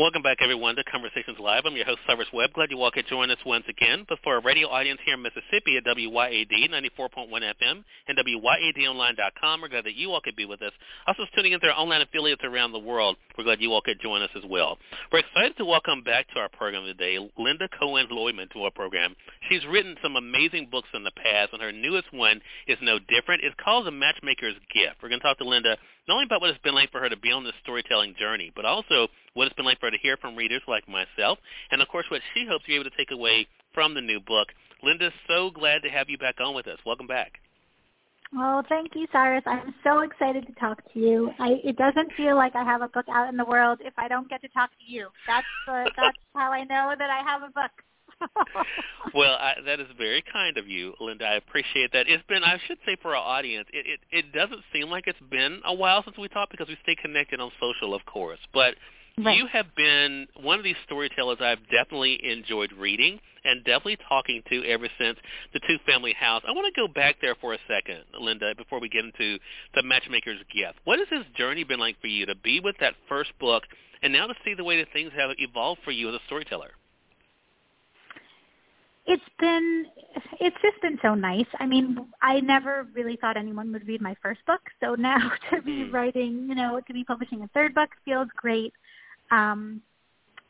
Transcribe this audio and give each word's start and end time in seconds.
Welcome 0.00 0.22
back, 0.22 0.38
everyone, 0.40 0.76
to 0.76 0.84
Conversations 0.84 1.36
Live. 1.38 1.64
I'm 1.66 1.76
your 1.76 1.84
host, 1.84 1.98
Cyrus 2.06 2.26
Webb. 2.32 2.54
Glad 2.54 2.70
you 2.70 2.80
all 2.80 2.90
could 2.90 3.06
join 3.06 3.30
us 3.30 3.36
once 3.44 3.66
again. 3.68 4.06
But 4.08 4.18
for 4.24 4.34
a 4.34 4.40
radio 4.40 4.66
audience 4.68 4.98
here 5.04 5.12
in 5.12 5.20
Mississippi 5.20 5.76
at 5.76 5.84
WYAD 5.84 6.70
94.1 6.72 7.28
FM 7.28 7.84
and 8.08 8.16
WYADonline.com, 8.16 9.60
we're 9.60 9.68
glad 9.68 9.84
that 9.84 9.96
you 9.96 10.10
all 10.12 10.22
could 10.22 10.36
be 10.36 10.46
with 10.46 10.62
us. 10.62 10.72
Also 11.06 11.24
tuning 11.36 11.52
into 11.52 11.66
our 11.66 11.78
online 11.78 12.00
affiliates 12.00 12.40
around 12.44 12.72
the 12.72 12.78
world, 12.78 13.18
we're 13.36 13.44
glad 13.44 13.60
you 13.60 13.72
all 13.72 13.82
could 13.82 14.00
join 14.00 14.22
us 14.22 14.30
as 14.34 14.42
well. 14.48 14.78
We're 15.12 15.18
excited 15.18 15.58
to 15.58 15.66
welcome 15.66 16.02
back 16.02 16.28
to 16.32 16.40
our 16.40 16.48
program 16.48 16.86
today 16.86 17.18
Lynda 17.38 17.68
Cohen 17.78 18.06
Loigman 18.10 18.50
to 18.54 18.62
our 18.62 18.70
program. 18.70 19.14
She's 19.50 19.66
written 19.66 19.96
some 20.02 20.16
amazing 20.16 20.68
books 20.70 20.88
in 20.94 21.04
the 21.04 21.12
past, 21.12 21.52
and 21.52 21.60
her 21.60 21.72
newest 21.72 22.10
one 22.10 22.40
is 22.66 22.78
no 22.80 22.98
different. 23.00 23.44
It's 23.44 23.54
called 23.62 23.86
The 23.86 23.90
Matchmaker's 23.90 24.56
Gift. 24.72 25.02
We're 25.02 25.10
going 25.10 25.20
to 25.20 25.26
talk 25.26 25.36
to 25.36 25.44
Lynda 25.44 25.76
not 26.10 26.16
only 26.16 26.26
about 26.26 26.40
what 26.40 26.50
it's 26.50 26.58
been 26.58 26.74
like 26.74 26.90
for 26.90 26.98
her 26.98 27.08
to 27.08 27.16
be 27.16 27.30
on 27.30 27.44
this 27.44 27.54
storytelling 27.62 28.16
journey, 28.18 28.50
but 28.56 28.64
also 28.64 29.06
what 29.34 29.46
it's 29.46 29.54
been 29.54 29.64
like 29.64 29.78
for 29.78 29.86
her 29.86 29.92
to 29.92 29.98
hear 29.98 30.16
from 30.16 30.34
readers 30.34 30.60
like 30.66 30.82
myself, 30.88 31.38
and 31.70 31.80
of 31.80 31.86
course 31.86 32.04
what 32.10 32.20
she 32.34 32.44
hopes 32.50 32.64
you're 32.66 32.80
able 32.80 32.90
to 32.90 32.96
take 32.96 33.12
away 33.12 33.46
from 33.72 33.94
the 33.94 34.00
new 34.00 34.18
book. 34.18 34.48
Lynda, 34.84 35.12
so 35.28 35.50
glad 35.50 35.84
to 35.84 35.88
have 35.88 36.10
you 36.10 36.18
back 36.18 36.40
on 36.40 36.52
with 36.52 36.66
us. 36.66 36.78
Welcome 36.84 37.06
back. 37.06 37.38
Oh, 38.34 38.60
thank 38.68 38.96
you, 38.96 39.06
Cyrus. 39.12 39.44
I'm 39.46 39.72
so 39.84 40.00
excited 40.00 40.48
to 40.48 40.52
talk 40.54 40.82
to 40.92 40.98
you. 40.98 41.30
I, 41.38 41.60
it 41.62 41.76
doesn't 41.76 42.12
feel 42.16 42.34
like 42.34 42.56
I 42.56 42.64
have 42.64 42.82
a 42.82 42.88
book 42.88 43.06
out 43.08 43.28
in 43.28 43.36
the 43.36 43.44
world 43.44 43.78
if 43.84 43.94
I 43.96 44.08
don't 44.08 44.28
get 44.28 44.42
to 44.42 44.48
talk 44.48 44.70
to 44.70 44.92
you. 44.92 45.08
That's 45.28 45.46
uh, 45.68 45.84
that's 45.96 46.18
how 46.34 46.50
I 46.50 46.64
know 46.64 46.92
that 46.98 47.10
I 47.10 47.22
have 47.22 47.42
a 47.42 47.52
book. 47.52 47.70
Well, 49.14 49.32
I, 49.32 49.54
that 49.66 49.80
is 49.80 49.88
very 49.98 50.22
kind 50.32 50.56
of 50.56 50.68
you, 50.68 50.94
Lynda. 51.00 51.22
I 51.24 51.34
appreciate 51.34 51.92
that. 51.92 52.06
It's 52.08 52.22
been, 52.28 52.44
I 52.44 52.58
should 52.66 52.78
say, 52.86 52.96
for 53.00 53.16
our 53.16 53.22
audience, 53.22 53.66
it, 53.72 53.86
it 53.86 54.00
it 54.10 54.32
doesn't 54.32 54.60
seem 54.72 54.88
like 54.88 55.04
it's 55.06 55.18
been 55.30 55.60
a 55.64 55.74
while 55.74 56.02
since 56.04 56.16
we 56.16 56.28
talked 56.28 56.52
because 56.52 56.68
we 56.68 56.76
stay 56.82 56.94
connected 56.94 57.40
on 57.40 57.50
social, 57.60 57.94
of 57.94 58.04
course. 58.06 58.38
But 58.52 58.74
right. 59.18 59.36
you 59.36 59.46
have 59.46 59.66
been 59.76 60.28
one 60.40 60.58
of 60.58 60.64
these 60.64 60.76
storytellers 60.84 61.38
I've 61.40 61.62
definitely 61.70 62.20
enjoyed 62.22 62.72
reading 62.72 63.18
and 63.44 63.64
definitely 63.64 63.98
talking 64.08 64.42
to 64.50 64.64
ever 64.68 64.86
since 64.98 65.18
the 65.52 65.60
Two 65.66 65.78
Family 65.86 66.12
House. 66.12 66.42
I 66.46 66.52
want 66.52 66.72
to 66.72 66.80
go 66.80 66.86
back 66.86 67.16
there 67.20 67.34
for 67.40 67.54
a 67.54 67.58
second, 67.66 68.04
Lynda, 68.20 68.56
before 68.56 68.80
we 68.80 68.88
get 68.88 69.04
into 69.04 69.38
the 69.74 69.82
Matchmaker's 69.82 70.40
Gift. 70.54 70.78
What 70.84 70.98
has 70.98 71.08
this 71.10 71.24
journey 71.36 71.64
been 71.64 71.80
like 71.80 72.00
for 72.00 72.08
you 72.08 72.26
to 72.26 72.34
be 72.34 72.60
with 72.60 72.76
that 72.80 72.94
first 73.08 73.32
book 73.40 73.64
and 74.02 74.12
now 74.12 74.26
to 74.26 74.34
see 74.44 74.54
the 74.54 74.64
way 74.64 74.76
that 74.78 74.92
things 74.92 75.10
have 75.16 75.30
evolved 75.38 75.80
for 75.84 75.90
you 75.90 76.08
as 76.10 76.14
a 76.14 76.20
storyteller? 76.26 76.70
It's 79.06 79.22
been 79.38 79.86
it's 80.40 80.56
just 80.62 80.80
been 80.82 80.98
so 81.02 81.14
nice. 81.14 81.46
I 81.58 81.66
mean, 81.66 81.98
I 82.22 82.40
never 82.40 82.86
really 82.94 83.16
thought 83.16 83.36
anyone 83.36 83.72
would 83.72 83.86
read 83.86 84.00
my 84.00 84.14
first 84.22 84.40
book, 84.46 84.60
so 84.80 84.94
now 84.94 85.32
to 85.50 85.62
be 85.62 85.82
mm-hmm. 85.82 85.94
writing, 85.94 86.46
you 86.48 86.54
know, 86.54 86.80
to 86.86 86.92
be 86.92 87.04
publishing 87.04 87.42
a 87.42 87.48
third 87.48 87.74
book 87.74 87.90
feels 88.04 88.28
great. 88.36 88.72
Um, 89.30 89.82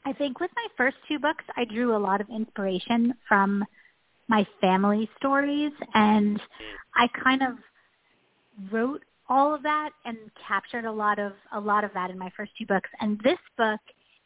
I 0.04 0.12
think 0.12 0.40
with 0.40 0.50
my 0.56 0.66
first 0.76 0.96
two 1.08 1.18
books, 1.18 1.44
I 1.56 1.64
drew 1.64 1.94
a 1.94 1.98
lot 1.98 2.20
of 2.20 2.28
inspiration 2.30 3.14
from 3.28 3.64
my 4.28 4.46
family 4.60 5.10
stories, 5.18 5.72
and 5.94 6.40
I 6.94 7.08
kind 7.22 7.42
of 7.42 7.50
wrote 8.72 9.04
all 9.28 9.54
of 9.54 9.62
that 9.62 9.90
and 10.04 10.16
captured 10.46 10.84
a 10.84 10.92
lot 10.92 11.18
of 11.18 11.32
a 11.52 11.60
lot 11.60 11.84
of 11.84 11.92
that 11.94 12.10
in 12.10 12.18
my 12.18 12.30
first 12.36 12.52
two 12.58 12.66
books. 12.66 12.90
And 13.00 13.20
this 13.22 13.38
book 13.56 13.80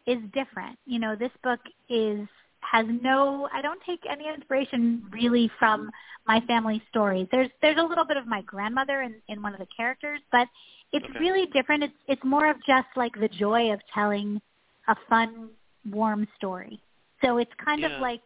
is 0.07 0.19
different. 0.33 0.79
You 0.87 0.99
know, 0.99 1.15
this 1.17 1.33
book 1.43 1.61
is 1.89 2.27
has 2.71 2.87
no 3.03 3.49
I 3.53 3.63
don't 3.63 3.81
take 3.87 4.01
any 4.11 4.29
inspiration 4.29 5.05
really 5.13 5.51
from 5.59 5.91
my 6.27 6.41
family 6.43 6.83
stories. 6.89 7.27
There's 7.31 7.51
there's 7.63 7.79
a 7.79 7.83
little 7.83 8.07
bit 8.07 8.17
of 8.17 8.27
my 8.27 8.43
grandmother 8.43 9.03
in, 9.03 9.17
in 9.29 9.43
one 9.43 9.53
of 9.53 9.61
the 9.61 9.69
characters, 9.77 10.21
but 10.33 10.49
it's 10.93 11.05
okay. 11.05 11.19
really 11.19 11.47
different. 11.47 11.85
It's 11.85 11.95
it's 12.09 12.25
more 12.25 12.51
of 12.51 12.57
just 12.67 12.89
like 12.97 13.13
the 13.19 13.29
joy 13.29 13.73
of 13.73 13.81
telling 13.93 14.41
a 14.89 14.97
fun, 15.09 15.51
warm 15.91 16.27
story. 16.37 16.81
So 17.23 17.39
it's 17.39 17.51
kind 17.63 17.83
yeah. 17.83 17.95
of 17.95 18.01
like 18.01 18.23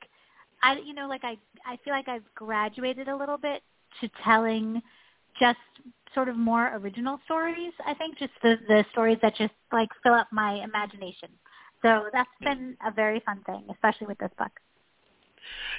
I 0.63 0.79
you 0.85 0.95
know, 0.95 1.09
like 1.09 1.25
I 1.25 1.37
I 1.67 1.79
feel 1.85 1.93
like 1.93 2.09
I've 2.09 2.25
graduated 2.35 3.09
a 3.09 3.17
little 3.17 3.39
bit 3.39 3.63
to 4.01 4.09
telling 4.25 4.81
just 5.41 5.59
sort 6.15 6.29
of 6.29 6.37
more 6.37 6.75
original 6.77 7.21
stories. 7.25 7.73
I 7.87 7.95
think 7.95 8.19
just 8.19 8.33
the 8.43 8.57
the 8.69 8.85
stories 8.93 9.19
that 9.23 9.37
just 9.37 9.55
like 9.73 9.89
fill 10.03 10.15
up 10.15 10.29
my 10.33 10.63
imagination. 10.63 11.29
So 11.83 12.05
that's 12.13 12.31
been 12.41 12.77
a 12.85 12.91
very 12.91 13.21
fun 13.21 13.43
thing, 13.47 13.65
especially 13.71 14.09
with 14.09 14.19
this 14.19 14.31
book. 14.39 14.51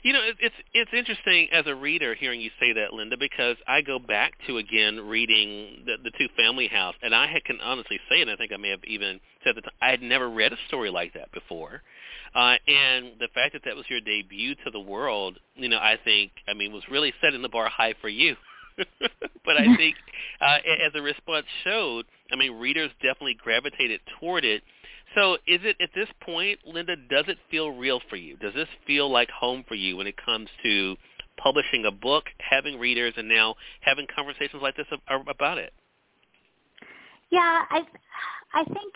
You 0.02 0.14
know, 0.14 0.22
it's 0.40 0.56
it's 0.74 0.92
interesting 0.94 1.50
as 1.52 1.66
a 1.68 1.76
reader 1.76 2.16
hearing 2.16 2.42
you 2.42 2.50
say 2.60 2.74
that, 2.74 2.92
Lynda, 2.92 3.20
because 3.20 3.58
I 3.68 3.82
go 3.82 4.00
back 4.00 4.34
to 4.48 4.58
again 4.58 5.08
reading 5.08 5.84
the, 5.86 5.98
the 6.04 6.12
Two 6.18 6.28
Family 6.38 6.68
House, 6.68 6.96
and 7.02 7.14
I 7.14 7.28
can 7.46 7.60
honestly 7.62 8.00
say, 8.10 8.22
and 8.22 8.32
I 8.32 8.36
think 8.36 8.52
I 8.54 8.58
may 8.58 8.70
have 8.70 8.84
even 8.86 9.20
said 9.44 9.56
that 9.58 9.66
I 9.82 9.90
had 9.90 10.02
never 10.02 10.30
read 10.30 10.54
a 10.54 10.58
story 10.68 10.90
like 10.90 11.14
that 11.14 11.32
before, 11.34 11.84
uh, 12.36 12.56
and 12.68 13.14
the 13.20 13.28
fact 13.34 13.54
that 13.54 13.64
that 13.66 13.76
was 13.76 13.86
your 13.90 14.02
debut 14.02 14.56
to 14.56 14.72
the 14.72 14.80
world, 14.80 15.38
you 15.56 15.70
know, 15.70 15.78
I 15.78 15.98
think, 16.04 16.32
I 16.48 16.54
mean, 16.54 16.72
was 16.72 16.84
really 16.90 17.14
setting 17.22 17.42
the 17.42 17.50
bar 17.50 17.70
high 17.70 17.96
for 18.02 18.10
you. 18.10 18.36
but 18.78 19.58
I 19.58 19.76
think, 19.78 19.96
uh, 20.40 20.58
as 20.86 20.94
the 20.94 21.02
response 21.02 21.46
showed, 21.64 22.06
I 22.32 22.36
mean, 22.36 22.54
readers 22.54 22.92
definitely 23.02 23.38
gravitated 23.42 24.02
toward 24.20 24.46
it 24.46 24.62
so 25.16 25.34
is 25.48 25.62
it 25.64 25.78
at 25.82 25.90
this 25.96 26.08
point, 26.22 26.60
Lynda, 26.68 26.96
does 27.10 27.26
it 27.28 27.38
feel 27.50 27.72
real 27.72 28.00
for 28.10 28.16
you? 28.16 28.38
Does 28.38 28.54
this 28.54 28.68
feel 28.86 29.12
like 29.12 29.30
home 29.30 29.64
for 29.68 29.76
you 29.76 29.98
when 29.98 30.08
it 30.08 30.16
comes 30.24 30.50
to 30.64 30.96
publishing 31.38 31.86
a 31.86 31.92
book, 31.92 32.26
having 32.38 32.80
readers, 32.80 33.14
and 33.18 33.28
now 33.28 33.56
having 33.82 34.08
conversations 34.14 34.62
like 34.62 34.76
this 34.76 34.88
about 35.10 35.58
it? 35.58 35.74
Yeah, 37.30 37.64
I 37.70 37.82
I 38.54 38.64
think 38.66 38.94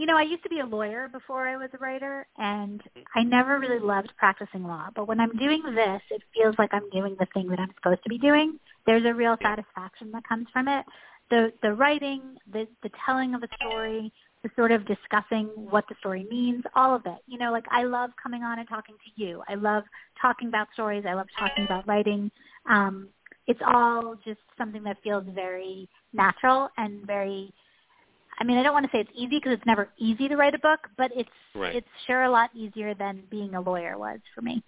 you 0.00 0.06
know, 0.06 0.16
I 0.16 0.22
used 0.22 0.42
to 0.44 0.48
be 0.48 0.60
a 0.60 0.64
lawyer 0.64 1.08
before 1.12 1.46
I 1.46 1.58
was 1.58 1.68
a 1.74 1.76
writer 1.76 2.26
and 2.38 2.82
I 3.14 3.22
never 3.22 3.58
really 3.58 3.78
loved 3.78 4.10
practicing 4.16 4.64
law, 4.64 4.88
but 4.96 5.06
when 5.06 5.20
I'm 5.20 5.36
doing 5.36 5.62
this, 5.74 6.00
it 6.10 6.22
feels 6.32 6.54
like 6.58 6.70
I'm 6.72 6.88
doing 6.88 7.16
the 7.18 7.26
thing 7.34 7.48
that 7.48 7.60
I'm 7.60 7.68
supposed 7.76 8.02
to 8.04 8.08
be 8.08 8.16
doing. 8.16 8.58
There's 8.86 9.04
a 9.04 9.12
real 9.12 9.36
satisfaction 9.42 10.10
that 10.12 10.26
comes 10.26 10.46
from 10.54 10.68
it. 10.68 10.86
The 11.28 11.52
the 11.62 11.74
writing, 11.74 12.22
the 12.50 12.66
the 12.82 12.88
telling 13.04 13.34
of 13.34 13.42
a 13.42 13.48
story, 13.56 14.10
the 14.42 14.50
sort 14.56 14.72
of 14.72 14.86
discussing 14.86 15.48
what 15.54 15.84
the 15.88 15.94
story 16.00 16.26
means, 16.30 16.64
all 16.74 16.94
of 16.94 17.02
it. 17.06 17.18
You 17.26 17.38
know, 17.38 17.52
like 17.52 17.66
I 17.70 17.84
love 17.84 18.10
coming 18.22 18.42
on 18.42 18.58
and 18.58 18.68
talking 18.68 18.94
to 18.94 19.22
you. 19.22 19.42
I 19.48 19.54
love 19.54 19.84
talking 20.20 20.48
about 20.48 20.68
stories. 20.72 21.04
I 21.08 21.14
love 21.14 21.26
talking 21.38 21.64
about 21.64 21.86
writing. 21.86 22.30
Um, 22.68 23.08
it's 23.46 23.60
all 23.66 24.16
just 24.24 24.40
something 24.56 24.82
that 24.84 24.96
feels 25.02 25.24
very 25.34 25.88
natural 26.12 26.68
and 26.76 27.06
very. 27.06 27.52
I 28.38 28.44
mean, 28.44 28.56
I 28.56 28.62
don't 28.62 28.72
want 28.72 28.86
to 28.86 28.92
say 28.92 29.00
it's 29.00 29.10
easy 29.14 29.36
because 29.36 29.52
it's 29.52 29.66
never 29.66 29.88
easy 29.98 30.26
to 30.28 30.36
write 30.36 30.54
a 30.54 30.58
book, 30.58 30.80
but 30.96 31.10
it's 31.14 31.28
right. 31.54 31.76
it's 31.76 31.88
sure 32.06 32.22
a 32.22 32.30
lot 32.30 32.50
easier 32.54 32.94
than 32.94 33.22
being 33.30 33.54
a 33.54 33.60
lawyer 33.60 33.98
was 33.98 34.20
for 34.34 34.40
me. 34.40 34.62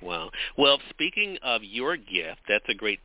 Wow. 0.00 0.30
Well, 0.56 0.78
speaking 0.90 1.38
of 1.42 1.64
your 1.64 1.96
gift, 1.96 2.40
that's 2.48 2.64
a 2.68 2.74
great 2.74 3.00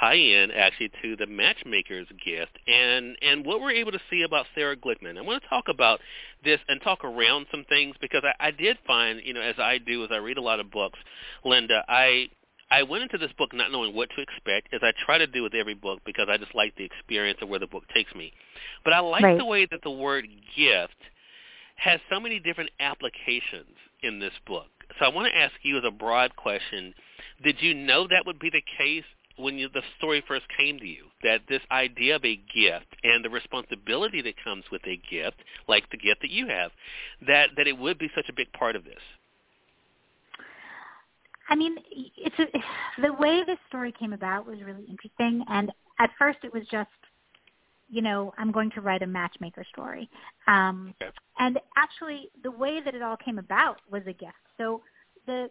tie-in 0.00 0.50
actually 0.50 0.90
to 1.02 1.16
the 1.16 1.26
matchmaker's 1.26 2.08
gift 2.24 2.58
and 2.66 3.16
and 3.22 3.46
what 3.46 3.60
we're 3.60 3.70
able 3.70 3.92
to 3.92 4.00
see 4.10 4.22
about 4.22 4.46
Sarah 4.54 4.76
Glickman. 4.76 5.18
I 5.18 5.22
want 5.22 5.42
to 5.42 5.48
talk 5.48 5.66
about 5.68 6.00
this 6.44 6.58
and 6.68 6.80
talk 6.82 7.04
around 7.04 7.46
some 7.50 7.64
things 7.68 7.94
because 8.00 8.22
I, 8.24 8.48
I 8.48 8.50
did 8.50 8.76
find, 8.86 9.20
you 9.24 9.34
know, 9.34 9.40
as 9.40 9.54
I 9.58 9.78
do 9.78 10.02
as 10.04 10.10
I 10.12 10.16
read 10.16 10.36
a 10.36 10.42
lot 10.42 10.58
of 10.58 10.70
books, 10.70 10.98
Lynda, 11.44 11.82
I 11.88 12.28
I 12.72 12.82
went 12.82 13.02
into 13.02 13.18
this 13.18 13.32
book 13.36 13.52
not 13.52 13.70
knowing 13.70 13.94
what 13.94 14.08
to 14.16 14.22
expect, 14.22 14.72
as 14.72 14.80
I 14.82 14.92
try 15.04 15.18
to 15.18 15.26
do 15.26 15.42
with 15.42 15.54
every 15.54 15.74
book 15.74 16.00
because 16.06 16.28
I 16.30 16.38
just 16.38 16.54
like 16.54 16.74
the 16.76 16.84
experience 16.84 17.38
of 17.42 17.50
where 17.50 17.60
the 17.60 17.66
book 17.66 17.84
takes 17.94 18.14
me. 18.14 18.32
But 18.82 18.94
I 18.94 19.00
like 19.00 19.22
right. 19.22 19.38
the 19.38 19.44
way 19.44 19.66
that 19.70 19.82
the 19.82 19.90
word 19.90 20.26
gift 20.56 20.96
has 21.76 22.00
so 22.10 22.18
many 22.18 22.40
different 22.40 22.70
applications 22.80 23.76
in 24.02 24.18
this 24.18 24.32
book. 24.46 24.68
So 24.98 25.06
I 25.06 25.08
want 25.08 25.32
to 25.32 25.38
ask 25.38 25.54
you 25.62 25.78
as 25.78 25.84
a 25.86 25.90
broad 25.90 26.36
question, 26.36 26.94
did 27.42 27.56
you 27.60 27.74
know 27.74 28.06
that 28.08 28.26
would 28.26 28.38
be 28.38 28.50
the 28.50 28.62
case 28.78 29.04
when 29.36 29.58
you, 29.58 29.68
the 29.68 29.82
story 29.98 30.22
first 30.26 30.44
came 30.56 30.78
to 30.78 30.86
you, 30.86 31.04
that 31.22 31.40
this 31.48 31.62
idea 31.70 32.16
of 32.16 32.24
a 32.24 32.36
gift 32.36 32.86
and 33.02 33.24
the 33.24 33.30
responsibility 33.30 34.20
that 34.22 34.34
comes 34.44 34.64
with 34.70 34.82
a 34.86 35.00
gift, 35.10 35.36
like 35.68 35.88
the 35.90 35.96
gift 35.96 36.20
that 36.22 36.30
you 36.30 36.46
have, 36.48 36.70
that, 37.26 37.50
that 37.56 37.66
it 37.66 37.78
would 37.78 37.98
be 37.98 38.10
such 38.14 38.28
a 38.28 38.32
big 38.32 38.52
part 38.52 38.76
of 38.76 38.84
this? 38.84 39.00
I 41.48 41.54
mean, 41.54 41.76
it's 41.90 42.38
a, 42.38 42.46
the 43.02 43.12
way 43.14 43.42
this 43.46 43.58
story 43.68 43.92
came 43.98 44.12
about 44.12 44.46
was 44.46 44.58
really 44.62 44.84
interesting, 44.88 45.44
and 45.48 45.70
at 45.98 46.10
first 46.18 46.38
it 46.42 46.52
was 46.52 46.62
just, 46.70 46.90
you 47.92 48.00
know, 48.00 48.32
I'm 48.38 48.50
going 48.50 48.70
to 48.70 48.80
write 48.80 49.02
a 49.02 49.06
matchmaker 49.06 49.64
story, 49.70 50.08
um, 50.48 50.94
okay. 51.00 51.12
and 51.38 51.60
actually 51.76 52.30
the 52.42 52.50
way 52.50 52.80
that 52.82 52.94
it 52.94 53.02
all 53.02 53.18
came 53.18 53.38
about 53.38 53.76
was 53.90 54.02
a 54.06 54.14
gift. 54.14 54.32
So 54.56 54.80
the 55.26 55.50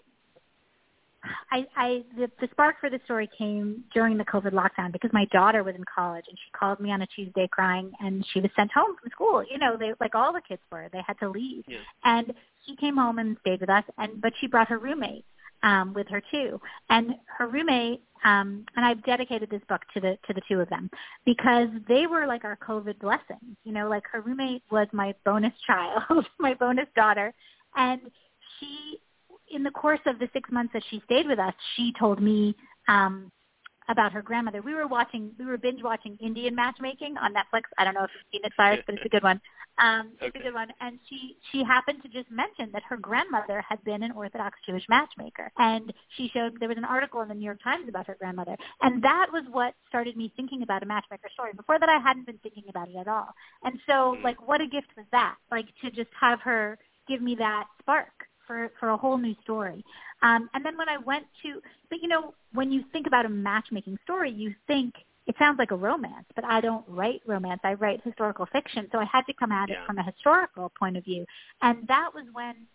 I, 1.51 1.67
I 1.77 2.03
the, 2.17 2.31
the 2.39 2.47
spark 2.51 2.79
for 2.79 2.89
the 2.89 2.99
story 3.05 3.29
came 3.37 3.83
during 3.93 4.17
the 4.17 4.25
COVID 4.25 4.53
lockdown 4.53 4.91
because 4.91 5.11
my 5.13 5.25
daughter 5.25 5.63
was 5.63 5.75
in 5.75 5.83
college 5.83 6.25
and 6.27 6.35
she 6.37 6.51
called 6.57 6.79
me 6.79 6.91
on 6.91 7.03
a 7.03 7.07
Tuesday 7.07 7.47
crying 7.51 7.91
and 7.99 8.25
she 8.33 8.39
was 8.39 8.49
sent 8.55 8.71
home 8.71 8.95
from 8.99 9.11
school. 9.11 9.43
You 9.49 9.59
know, 9.59 9.77
they 9.77 9.93
like 9.99 10.15
all 10.15 10.33
the 10.33 10.41
kids 10.41 10.61
were. 10.71 10.89
They 10.91 11.03
had 11.05 11.19
to 11.19 11.29
leave. 11.29 11.63
Yeah. 11.67 11.77
And 12.03 12.33
she 12.65 12.75
came 12.75 12.97
home 12.97 13.19
and 13.19 13.37
stayed 13.41 13.61
with 13.61 13.69
us 13.69 13.83
and 13.99 14.19
but 14.19 14.33
she 14.41 14.47
brought 14.47 14.69
her 14.69 14.79
roommate 14.79 15.25
um 15.63 15.93
with 15.93 16.07
her 16.09 16.21
too. 16.31 16.59
And 16.89 17.15
her 17.37 17.47
roommate 17.47 18.01
um 18.23 18.65
and 18.75 18.85
I've 18.85 19.03
dedicated 19.03 19.49
this 19.49 19.61
book 19.67 19.81
to 19.93 19.99
the 19.99 20.17
to 20.27 20.33
the 20.33 20.41
two 20.47 20.59
of 20.59 20.69
them 20.69 20.89
because 21.25 21.69
they 21.87 22.07
were 22.07 22.25
like 22.27 22.43
our 22.43 22.57
COVID 22.57 22.99
blessings. 22.99 23.57
You 23.63 23.73
know, 23.73 23.89
like 23.89 24.03
her 24.11 24.21
roommate 24.21 24.63
was 24.71 24.87
my 24.93 25.13
bonus 25.25 25.53
child, 25.65 26.25
my 26.39 26.53
bonus 26.53 26.87
daughter 26.95 27.33
and 27.75 28.01
she 28.59 28.99
in 29.51 29.63
the 29.63 29.71
course 29.71 29.99
of 30.05 30.17
the 30.19 30.29
six 30.33 30.49
months 30.51 30.73
that 30.73 30.83
she 30.89 31.01
stayed 31.05 31.27
with 31.27 31.39
us, 31.39 31.53
she 31.75 31.93
told 31.99 32.21
me 32.21 32.55
um, 32.87 33.31
about 33.89 34.13
her 34.13 34.21
grandmother. 34.21 34.61
We 34.61 34.73
were 34.73 34.87
watching, 34.87 35.31
we 35.37 35.45
were 35.45 35.57
binge 35.57 35.83
watching 35.83 36.17
Indian 36.21 36.55
matchmaking 36.55 37.17
on 37.17 37.33
Netflix. 37.33 37.63
I 37.77 37.83
don't 37.83 37.93
know 37.93 38.03
if 38.03 38.11
you've 38.13 38.39
seen 38.39 38.45
it, 38.45 38.53
Cyrus, 38.55 38.79
but 38.85 38.95
it's 38.95 39.05
a 39.05 39.09
good 39.09 39.23
one. 39.23 39.41
Um, 39.81 40.11
okay. 40.15 40.27
It's 40.27 40.35
a 40.35 40.39
good 40.39 40.53
one. 40.53 40.67
And 40.79 40.99
she 41.09 41.37
she 41.51 41.63
happened 41.63 42.03
to 42.03 42.09
just 42.09 42.29
mention 42.29 42.69
that 42.73 42.83
her 42.83 42.97
grandmother 42.97 43.63
had 43.67 43.83
been 43.83 44.03
an 44.03 44.11
Orthodox 44.11 44.59
Jewish 44.65 44.85
matchmaker, 44.87 45.51
and 45.57 45.91
she 46.15 46.29
showed 46.33 46.59
there 46.59 46.69
was 46.69 46.77
an 46.77 46.85
article 46.85 47.21
in 47.21 47.27
the 47.27 47.33
New 47.33 47.45
York 47.45 47.63
Times 47.63 47.89
about 47.89 48.07
her 48.07 48.15
grandmother, 48.19 48.55
and 48.81 49.03
that 49.03 49.27
was 49.33 49.43
what 49.49 49.73
started 49.89 50.15
me 50.15 50.31
thinking 50.35 50.61
about 50.61 50.83
a 50.83 50.85
matchmaker 50.85 51.29
story. 51.33 51.51
Before 51.55 51.79
that, 51.79 51.89
I 51.89 51.97
hadn't 51.97 52.27
been 52.27 52.37
thinking 52.43 52.65
about 52.69 52.89
it 52.89 52.95
at 52.95 53.07
all. 53.07 53.29
And 53.63 53.79
so, 53.87 54.17
like, 54.23 54.47
what 54.47 54.61
a 54.61 54.67
gift 54.67 54.89
was 54.95 55.05
that? 55.11 55.35
Like 55.49 55.67
to 55.83 55.89
just 55.89 56.11
have 56.19 56.39
her 56.41 56.77
give 57.07 57.21
me 57.21 57.35
that 57.35 57.65
spark 57.79 58.27
for 58.45 58.71
for 58.79 58.89
a 58.89 58.97
whole 58.97 59.17
new 59.17 59.35
story. 59.41 59.83
Um, 60.21 60.49
and 60.53 60.63
then 60.63 60.77
when 60.77 60.89
I 60.89 60.97
went 60.97 61.25
to, 61.41 61.59
but 61.89 61.99
you 62.01 62.07
know, 62.07 62.35
when 62.53 62.71
you 62.71 62.83
think 62.93 63.07
about 63.07 63.25
a 63.25 63.29
matchmaking 63.29 63.97
story, 64.03 64.29
you 64.29 64.53
think 64.67 64.93
it 65.31 65.35
sounds 65.39 65.57
like 65.57 65.71
a 65.71 65.75
romance, 65.77 66.25
but 66.35 66.43
I 66.43 66.59
don't 66.59 66.83
write 66.89 67.21
romance. 67.25 67.61
I 67.63 67.73
write 67.75 68.01
historical 68.03 68.45
fiction, 68.51 68.89
so 68.91 68.97
I 68.99 69.05
had 69.05 69.25
to 69.27 69.33
come 69.33 69.51
at 69.53 69.69
Yeah. 69.69 69.75
it 69.75 69.85
from 69.87 69.97
a 69.97 70.03
historical 70.03 70.69
point 70.77 70.97
of 70.97 71.05
view. 71.05 71.25
And 71.61 71.87
that 71.87 72.13
was 72.13 72.25
when 72.33 72.67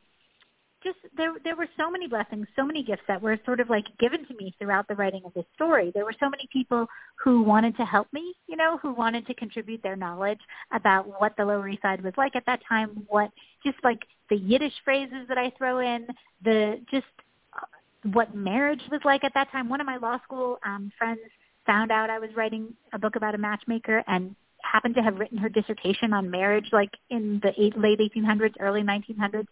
just 0.82 0.96
there 1.18 1.34
there 1.44 1.56
were 1.56 1.68
so 1.76 1.90
many 1.90 2.06
blessings, 2.06 2.46
so 2.56 2.64
many 2.64 2.82
gifts 2.82 3.02
that 3.08 3.20
were 3.20 3.36
sort 3.44 3.60
of 3.60 3.68
like 3.68 3.84
given 3.98 4.24
to 4.26 4.34
me 4.36 4.54
throughout 4.58 4.88
the 4.88 4.94
writing 4.94 5.22
of 5.26 5.34
this 5.34 5.44
story. 5.54 5.90
There 5.94 6.06
were 6.06 6.14
so 6.18 6.30
many 6.30 6.48
people 6.50 6.86
who 7.22 7.42
wanted 7.42 7.76
to 7.76 7.84
help 7.84 8.08
me, 8.12 8.34
you 8.46 8.56
know, 8.56 8.78
who 8.78 8.92
wanted 8.94 9.26
to 9.26 9.34
contribute 9.34 9.82
their 9.82 9.96
knowledge 9.96 10.40
about 10.72 11.20
what 11.20 11.36
the 11.36 11.44
Lower 11.44 11.68
East 11.68 11.82
Side 11.82 12.02
was 12.02 12.14
like 12.16 12.36
at 12.36 12.46
that 12.46 12.60
time, 12.66 13.04
what 13.08 13.30
just 13.66 13.78
like 13.84 14.00
the 14.30 14.36
Yiddish 14.36 14.74
phrases 14.82 15.28
that 15.28 15.38
I 15.38 15.50
throw 15.58 15.80
in, 15.80 16.06
the 16.42 16.80
just 16.90 17.06
uh, 17.52 17.66
what 18.12 18.34
marriage 18.34 18.84
was 18.90 19.02
like 19.04 19.24
at 19.24 19.34
that 19.34 19.50
time. 19.52 19.68
One 19.68 19.80
of 19.82 19.86
my 19.86 19.98
law 19.98 20.18
school 20.24 20.58
um, 20.64 20.90
friends 20.98 21.20
found 21.66 21.90
out 21.90 22.10
I 22.10 22.18
was 22.18 22.30
writing 22.36 22.74
a 22.92 22.98
book 22.98 23.16
about 23.16 23.34
a 23.34 23.38
matchmaker 23.38 24.02
and 24.06 24.34
happened 24.62 24.94
to 24.96 25.02
have 25.02 25.16
written 25.18 25.38
her 25.38 25.48
dissertation 25.48 26.12
on 26.12 26.30
marriage 26.30 26.66
like 26.72 26.90
in 27.10 27.40
the 27.42 27.52
eight, 27.60 27.78
late 27.78 28.00
1800s, 28.00 28.54
early 28.60 28.82
1900s 28.82 29.46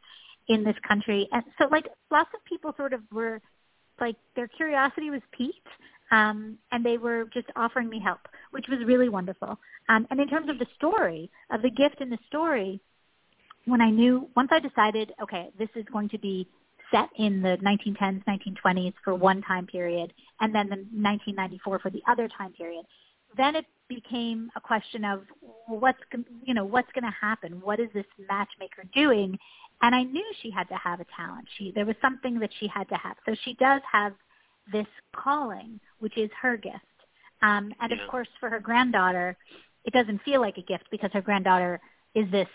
in 0.48 0.64
this 0.64 0.76
country. 0.86 1.28
And 1.32 1.44
so 1.58 1.68
like 1.70 1.86
lots 2.10 2.30
of 2.34 2.44
people 2.44 2.74
sort 2.76 2.92
of 2.92 3.00
were 3.12 3.40
like 4.00 4.16
their 4.34 4.48
curiosity 4.48 5.10
was 5.10 5.22
piqued 5.36 5.68
um, 6.10 6.58
and 6.72 6.84
they 6.84 6.98
were 6.98 7.24
just 7.32 7.46
offering 7.56 7.88
me 7.88 8.00
help, 8.00 8.20
which 8.50 8.66
was 8.68 8.78
really 8.86 9.08
wonderful. 9.08 9.58
Um, 9.88 10.06
and 10.10 10.20
in 10.20 10.28
terms 10.28 10.48
of 10.48 10.58
the 10.58 10.66
story, 10.76 11.30
of 11.50 11.62
the 11.62 11.70
gift 11.70 12.00
in 12.00 12.10
the 12.10 12.18
story, 12.28 12.80
when 13.66 13.80
I 13.80 13.90
knew, 13.90 14.28
once 14.36 14.50
I 14.52 14.60
decided, 14.60 15.12
okay, 15.22 15.50
this 15.58 15.70
is 15.74 15.84
going 15.92 16.10
to 16.10 16.18
be 16.18 16.46
set 16.90 17.08
in 17.16 17.42
the 17.42 17.56
1910s, 17.62 18.24
1920s 18.24 18.94
for 19.02 19.14
one 19.14 19.42
time 19.42 19.66
period, 19.66 20.12
and 20.40 20.54
then 20.54 20.68
the 20.68 20.76
1994 20.76 21.78
for 21.78 21.90
the 21.90 22.02
other 22.08 22.28
time 22.28 22.52
period, 22.52 22.84
then 23.36 23.56
it 23.56 23.66
became 23.88 24.50
a 24.56 24.60
question 24.60 25.04
of 25.04 25.22
what's 25.66 25.98
you 26.44 26.54
know 26.54 26.64
what's 26.64 26.90
going 26.92 27.04
to 27.04 27.16
happen. 27.20 27.60
What 27.62 27.80
is 27.80 27.88
this 27.94 28.06
matchmaker 28.28 28.84
doing? 28.94 29.38
And 29.82 29.94
I 29.94 30.04
knew 30.04 30.24
she 30.42 30.50
had 30.50 30.68
to 30.68 30.76
have 30.76 31.00
a 31.00 31.06
talent. 31.16 31.46
She 31.58 31.72
there 31.74 31.86
was 31.86 31.96
something 32.00 32.38
that 32.38 32.50
she 32.60 32.68
had 32.68 32.88
to 32.88 32.96
have. 32.96 33.16
So 33.26 33.34
she 33.44 33.54
does 33.54 33.82
have 33.90 34.12
this 34.72 34.86
calling, 35.14 35.80
which 35.98 36.16
is 36.16 36.30
her 36.40 36.56
gift. 36.56 36.76
Um, 37.42 37.72
and 37.80 37.90
Yeah. 37.90 38.02
of 38.02 38.08
course, 38.10 38.28
for 38.40 38.48
her 38.48 38.60
granddaughter, 38.60 39.36
it 39.84 39.92
doesn't 39.92 40.22
feel 40.22 40.40
like 40.40 40.56
a 40.56 40.62
gift 40.62 40.84
because 40.90 41.10
her 41.12 41.20
granddaughter 41.20 41.80
is 42.14 42.30
this 42.30 42.48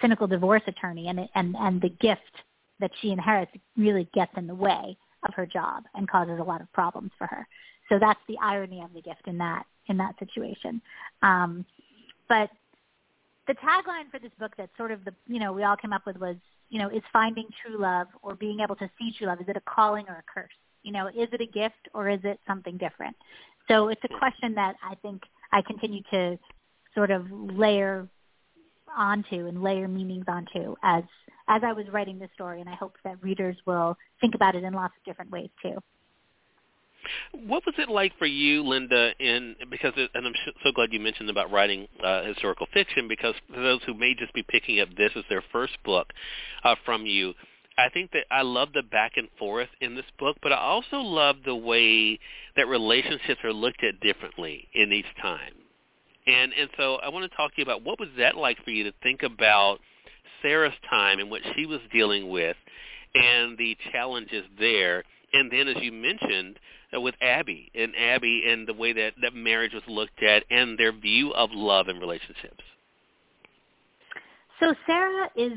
cynical 0.00 0.26
divorce 0.26 0.62
attorney, 0.66 1.08
and 1.08 1.28
and 1.34 1.56
and 1.56 1.80
the 1.80 1.90
gift 1.90 2.44
that 2.80 2.90
she 3.00 3.10
inherits 3.10 3.52
really 3.76 4.08
gets 4.14 4.32
in 4.36 4.46
the 4.46 4.54
way 4.54 4.96
of 5.26 5.34
her 5.34 5.46
job 5.46 5.84
and 5.94 6.08
causes 6.08 6.38
a 6.40 6.42
lot 6.42 6.60
of 6.60 6.72
problems 6.72 7.10
for 7.18 7.26
her. 7.26 7.46
So 7.88 7.98
that's 7.98 8.20
the 8.28 8.36
irony 8.42 8.82
of 8.82 8.92
the 8.94 9.02
gift 9.02 9.26
in 9.26 9.38
that 9.38 9.64
in 9.88 9.96
that 9.96 10.14
situation. 10.18 10.80
Um, 11.22 11.64
but 12.28 12.50
the 13.46 13.54
tagline 13.54 14.08
for 14.10 14.20
this 14.20 14.30
book 14.38 14.52
that 14.56 14.70
sort 14.76 14.92
of 14.92 15.04
the 15.04 15.12
you 15.26 15.40
know 15.40 15.52
we 15.52 15.64
all 15.64 15.76
came 15.76 15.92
up 15.92 16.06
with 16.06 16.16
was 16.18 16.36
you 16.68 16.78
know 16.78 16.88
is 16.88 17.02
finding 17.12 17.48
true 17.64 17.78
love 17.78 18.06
or 18.22 18.34
being 18.34 18.60
able 18.60 18.76
to 18.76 18.88
see 18.98 19.12
true 19.18 19.26
love 19.26 19.40
is 19.40 19.48
it 19.48 19.56
a 19.56 19.62
calling 19.62 20.06
or 20.08 20.14
a 20.14 20.22
curse 20.32 20.52
you 20.82 20.92
know 20.92 21.08
is 21.08 21.28
it 21.32 21.40
a 21.40 21.46
gift 21.46 21.88
or 21.92 22.08
is 22.08 22.20
it 22.22 22.38
something 22.46 22.76
different 22.76 23.16
so 23.66 23.88
it's 23.88 24.02
a 24.04 24.18
question 24.18 24.54
that 24.54 24.76
i 24.88 24.94
think 24.96 25.22
i 25.52 25.60
continue 25.62 26.00
to 26.12 26.38
sort 26.94 27.10
of 27.10 27.26
layer 27.32 28.06
onto 28.96 29.46
and 29.46 29.62
layer 29.62 29.88
meanings 29.88 30.26
onto 30.28 30.76
as 30.84 31.02
as 31.50 31.62
i 31.64 31.72
was 31.72 31.84
writing 31.92 32.18
this 32.18 32.30
story 32.34 32.60
and 32.60 32.70
i 32.70 32.74
hope 32.74 32.94
that 33.04 33.22
readers 33.22 33.56
will 33.66 33.96
think 34.20 34.34
about 34.34 34.54
it 34.54 34.64
in 34.64 34.72
lots 34.72 34.94
of 34.98 35.04
different 35.04 35.30
ways 35.30 35.50
too 35.62 35.76
What 37.32 37.64
was 37.66 37.74
it 37.78 37.88
like 37.88 38.12
for 38.18 38.26
you, 38.26 38.62
Lynda? 38.62 39.12
In 39.18 39.56
because, 39.70 39.94
it, 39.96 40.10
and 40.14 40.26
I'm 40.26 40.34
so 40.62 40.70
glad 40.72 40.92
you 40.92 41.00
mentioned 41.00 41.30
about 41.30 41.50
writing 41.50 41.88
uh, 42.04 42.24
historical 42.24 42.66
fiction, 42.72 43.08
because 43.08 43.34
for 43.52 43.60
those 43.60 43.80
who 43.86 43.94
may 43.94 44.14
just 44.14 44.34
be 44.34 44.42
picking 44.42 44.80
up 44.80 44.88
this 44.96 45.10
as 45.16 45.24
their 45.28 45.42
first 45.50 45.76
book 45.82 46.12
uh, 46.62 46.74
from 46.84 47.06
you, 47.06 47.34
I 47.78 47.88
think 47.88 48.10
that 48.12 48.26
I 48.30 48.42
love 48.42 48.68
the 48.74 48.82
back 48.82 49.12
and 49.16 49.28
forth 49.38 49.70
in 49.80 49.94
this 49.94 50.04
book, 50.18 50.36
but 50.42 50.52
I 50.52 50.58
also 50.58 50.98
love 50.98 51.36
the 51.44 51.56
way 51.56 52.18
that 52.56 52.68
relationships 52.68 53.40
are 53.42 53.52
looked 53.52 53.82
at 53.82 54.00
differently 54.00 54.68
in 54.74 54.92
each 54.92 55.06
time. 55.20 55.54
And 56.26 56.52
and 56.52 56.68
so 56.76 56.96
I 56.96 57.08
want 57.08 57.30
to 57.30 57.36
talk 57.36 57.54
to 57.54 57.58
you 57.58 57.62
about 57.62 57.82
what 57.82 57.98
was 57.98 58.10
that 58.18 58.36
like 58.36 58.62
for 58.62 58.70
you 58.70 58.84
to 58.84 58.92
think 59.02 59.22
about 59.22 59.80
Sarah's 60.42 60.74
time 60.88 61.18
and 61.18 61.30
what 61.30 61.42
she 61.54 61.66
was 61.66 61.80
dealing 61.92 62.30
with, 62.30 62.56
and 63.14 63.58
the 63.58 63.76
challenges 63.92 64.44
there, 64.58 65.04
and 65.32 65.50
then 65.50 65.68
as 65.68 65.76
you 65.82 65.92
mentioned 65.92 66.58
uh, 66.94 67.00
with 67.00 67.14
Abby 67.20 67.70
and 67.74 67.94
Abby 67.96 68.44
and 68.46 68.66
the 68.66 68.74
way 68.74 68.92
that 68.92 69.14
that 69.22 69.34
marriage 69.34 69.72
was 69.72 69.82
looked 69.86 70.22
at 70.22 70.44
and 70.50 70.78
their 70.78 70.92
view 70.92 71.32
of 71.34 71.50
love 71.52 71.88
and 71.88 72.00
relationships. 72.00 72.62
So 74.60 74.74
Sarah 74.86 75.30
is 75.36 75.52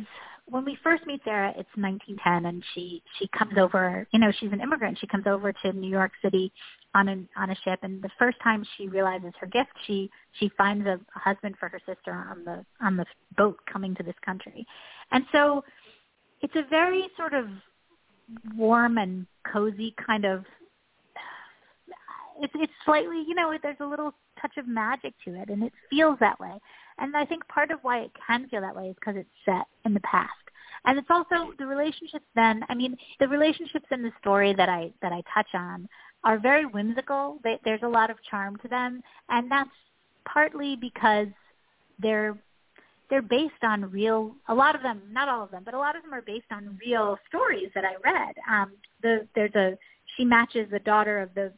when 0.45 0.65
we 0.65 0.77
first 0.83 1.05
meet 1.05 1.21
Sarah, 1.23 1.49
it's 1.49 1.69
1910, 1.75 2.45
and 2.45 2.63
she 2.73 3.01
she 3.19 3.27
comes 3.37 3.57
over. 3.57 4.05
You 4.11 4.19
know, 4.19 4.31
she's 4.39 4.51
an 4.51 4.61
immigrant. 4.61 4.97
She 4.99 5.07
comes 5.07 5.25
over 5.25 5.53
to 5.53 5.73
New 5.73 5.89
York 5.89 6.11
City 6.21 6.51
on 6.93 7.07
an 7.07 7.27
on 7.37 7.49
a 7.49 7.55
ship, 7.63 7.79
and 7.83 8.01
the 8.01 8.09
first 8.19 8.37
time 8.43 8.65
she 8.77 8.87
realizes 8.87 9.31
her 9.39 9.47
gift, 9.47 9.71
she 9.87 10.09
she 10.39 10.49
finds 10.57 10.85
a, 10.85 10.99
a 11.15 11.19
husband 11.19 11.55
for 11.59 11.69
her 11.69 11.79
sister 11.85 12.11
on 12.11 12.43
the 12.43 12.65
on 12.81 12.97
the 12.97 13.05
boat 13.37 13.57
coming 13.71 13.95
to 13.95 14.03
this 14.03 14.15
country, 14.25 14.65
and 15.11 15.23
so 15.31 15.63
it's 16.41 16.55
a 16.55 16.67
very 16.69 17.07
sort 17.15 17.33
of 17.33 17.45
warm 18.55 18.97
and 18.97 19.25
cozy 19.51 19.95
kind 20.05 20.25
of. 20.25 20.43
It's 22.41 22.53
it's 22.55 22.73
slightly 22.83 23.23
you 23.27 23.33
know 23.33 23.55
there's 23.61 23.77
a 23.79 23.85
little 23.85 24.13
touch 24.41 24.57
of 24.57 24.67
magic 24.67 25.13
to 25.25 25.39
it, 25.39 25.49
and 25.49 25.63
it 25.63 25.71
feels 25.89 26.17
that 26.19 26.39
way. 26.39 26.59
And 26.97 27.15
I 27.15 27.25
think 27.25 27.47
part 27.47 27.71
of 27.71 27.79
why 27.81 27.99
it 27.99 28.11
can 28.27 28.47
feel 28.49 28.61
that 28.61 28.75
way 28.75 28.89
is 28.89 28.95
because 28.95 29.15
it's 29.17 29.29
set 29.45 29.65
in 29.85 29.93
the 29.93 29.99
past. 30.01 30.31
And 30.85 30.97
it's 30.99 31.09
also 31.09 31.53
the 31.57 31.65
relationships 31.65 32.25
then, 32.35 32.63
I 32.69 32.75
mean, 32.75 32.97
the 33.19 33.27
relationships 33.27 33.85
in 33.91 34.01
the 34.01 34.11
story 34.19 34.53
that 34.53 34.69
I 34.69 34.91
that 35.01 35.13
I 35.13 35.21
touch 35.33 35.47
on 35.53 35.87
are 36.23 36.37
very 36.37 36.65
whimsical. 36.65 37.39
They, 37.43 37.59
there's 37.63 37.83
a 37.83 37.87
lot 37.87 38.09
of 38.09 38.17
charm 38.29 38.57
to 38.57 38.67
them, 38.67 39.01
and 39.29 39.49
that's 39.49 39.69
partly 40.25 40.75
because 40.75 41.27
they're 41.99 42.37
they're 43.09 43.21
based 43.21 43.63
on 43.63 43.91
real 43.91 44.35
a 44.47 44.53
lot 44.53 44.75
of 44.75 44.81
them, 44.81 45.01
not 45.11 45.29
all 45.29 45.43
of 45.43 45.51
them, 45.51 45.63
but 45.63 45.73
a 45.73 45.77
lot 45.77 45.95
of 45.95 46.03
them 46.03 46.13
are 46.13 46.21
based 46.21 46.51
on 46.51 46.77
real 46.85 47.17
stories 47.29 47.69
that 47.75 47.85
I 47.85 47.95
read. 48.03 48.35
Um 48.49 48.73
the 49.01 49.27
there's 49.35 49.55
a 49.55 49.77
she 50.17 50.25
matches 50.25 50.67
the 50.71 50.79
daughter 50.79 51.19
of 51.19 51.33
the 51.33 51.53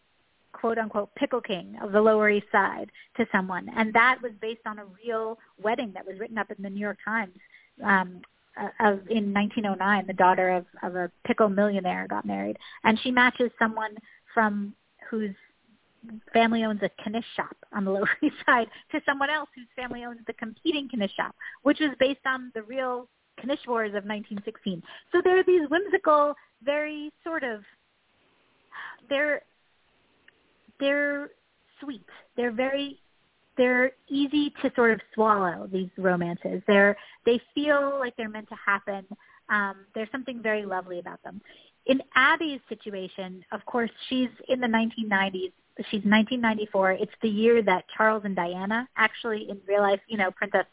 quote 0.60 0.78
unquote 0.78 1.14
pickle 1.16 1.42
king 1.42 1.76
of 1.82 1.92
the 1.92 2.02
Lower 2.02 2.30
East 2.30 2.48
Side 2.52 2.90
to 3.18 3.26
someone, 3.32 3.70
and 3.76 3.94
that 3.94 4.18
was 4.22 4.32
based 4.42 4.62
on 4.66 4.80
a 4.80 4.86
real 5.06 5.38
wedding 5.62 5.92
that 5.94 6.06
was 6.06 6.20
written 6.20 6.38
up 6.38 6.50
in 6.50 6.62
the 6.64 6.70
New 6.70 6.80
York 6.80 6.98
Times 7.04 7.36
um, 7.84 8.22
uh, 8.60 8.70
of 8.80 9.00
in 9.10 9.34
1909. 9.34 10.08
The 10.08 10.14
daughter 10.14 10.50
of 10.50 10.66
of 10.82 10.96
a 10.96 11.12
pickle 11.26 11.50
millionaire 11.50 12.08
got 12.08 12.26
married, 12.26 12.58
and 12.84 13.00
she 13.02 13.12
matches 13.12 13.52
someone 13.60 13.96
from 14.34 14.74
whose 15.10 15.36
family 16.34 16.64
owns 16.64 16.82
a 16.84 17.10
knish 17.10 17.26
shop 17.36 17.56
on 17.74 17.84
the 17.84 17.92
Lower 17.96 18.10
East 18.24 18.36
Side 18.46 18.68
to 18.92 19.02
someone 19.06 19.30
else 19.30 19.50
whose 19.56 19.68
family 19.76 20.06
owns 20.06 20.20
the 20.28 20.34
competing 20.34 20.90
knish 20.94 21.14
shop, 21.16 21.36
which 21.64 21.82
is 21.82 21.92
based 22.00 22.26
on 22.26 22.52
the 22.56 22.64
real 22.64 23.08
knish 23.44 23.60
wars 23.68 23.90
of 23.90 24.06
1916. 24.06 24.82
So 25.12 25.22
there 25.24 25.38
are 25.38 25.44
these 25.44 25.70
whimsical, 25.70 26.34
very 26.64 27.12
sort 27.24 27.44
of 27.44 27.62
they're 29.10 29.42
they're 30.80 31.30
sweet. 31.80 32.06
They're 32.36 32.52
very 32.52 33.00
they're 33.58 33.92
easy 34.10 34.54
to 34.62 34.72
sort 34.76 34.92
of 34.92 35.00
swallow 35.14 35.68
these 35.72 35.90
romances. 35.98 36.62
They're 36.68 36.98
they 37.26 37.40
feel 37.54 37.98
like 38.00 38.16
they're 38.18 38.30
meant 38.30 38.50
to 38.50 38.56
happen. 38.56 39.06
Um, 39.50 39.86
there's 39.94 40.10
something 40.12 40.42
very 40.42 40.66
lovely 40.66 41.00
about 41.00 41.22
them. 41.24 41.42
In 41.86 42.02
Abby's 42.16 42.62
situation, 42.68 43.46
of 43.52 43.64
course, 43.66 43.92
she's 44.10 44.30
in 44.50 44.60
the 44.60 44.68
1990s. 44.68 45.52
She's 45.92 46.04
1994. 46.04 46.94
It's 46.94 47.12
the 47.22 47.30
year 47.30 47.62
that 47.64 47.86
Charles 47.96 48.24
and 48.26 48.36
Diana 48.36 48.88
actually 48.98 49.50
in 49.50 49.60
real 49.68 49.82
life, 49.82 50.00
you 50.08 50.18
know, 50.18 50.32
Princess 50.32 50.66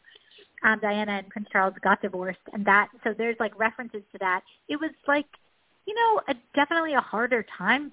um, 0.64 0.78
Diana 0.80 1.12
and 1.12 1.28
Prince 1.28 1.49
Charles 1.50 1.75
got 1.82 2.00
divorced, 2.02 2.38
and 2.52 2.64
that 2.66 2.88
so 3.02 3.14
there's 3.16 3.37
like 3.40 3.59
references 3.59 4.02
to 4.12 4.18
that. 4.21 4.42
It 4.68 4.76
was 4.76 4.90
like, 5.09 5.26
you 5.87 5.94
know, 5.94 6.21
a, 6.28 6.35
definitely 6.54 6.94
a 6.94 7.00
harder 7.00 7.44
time 7.59 7.92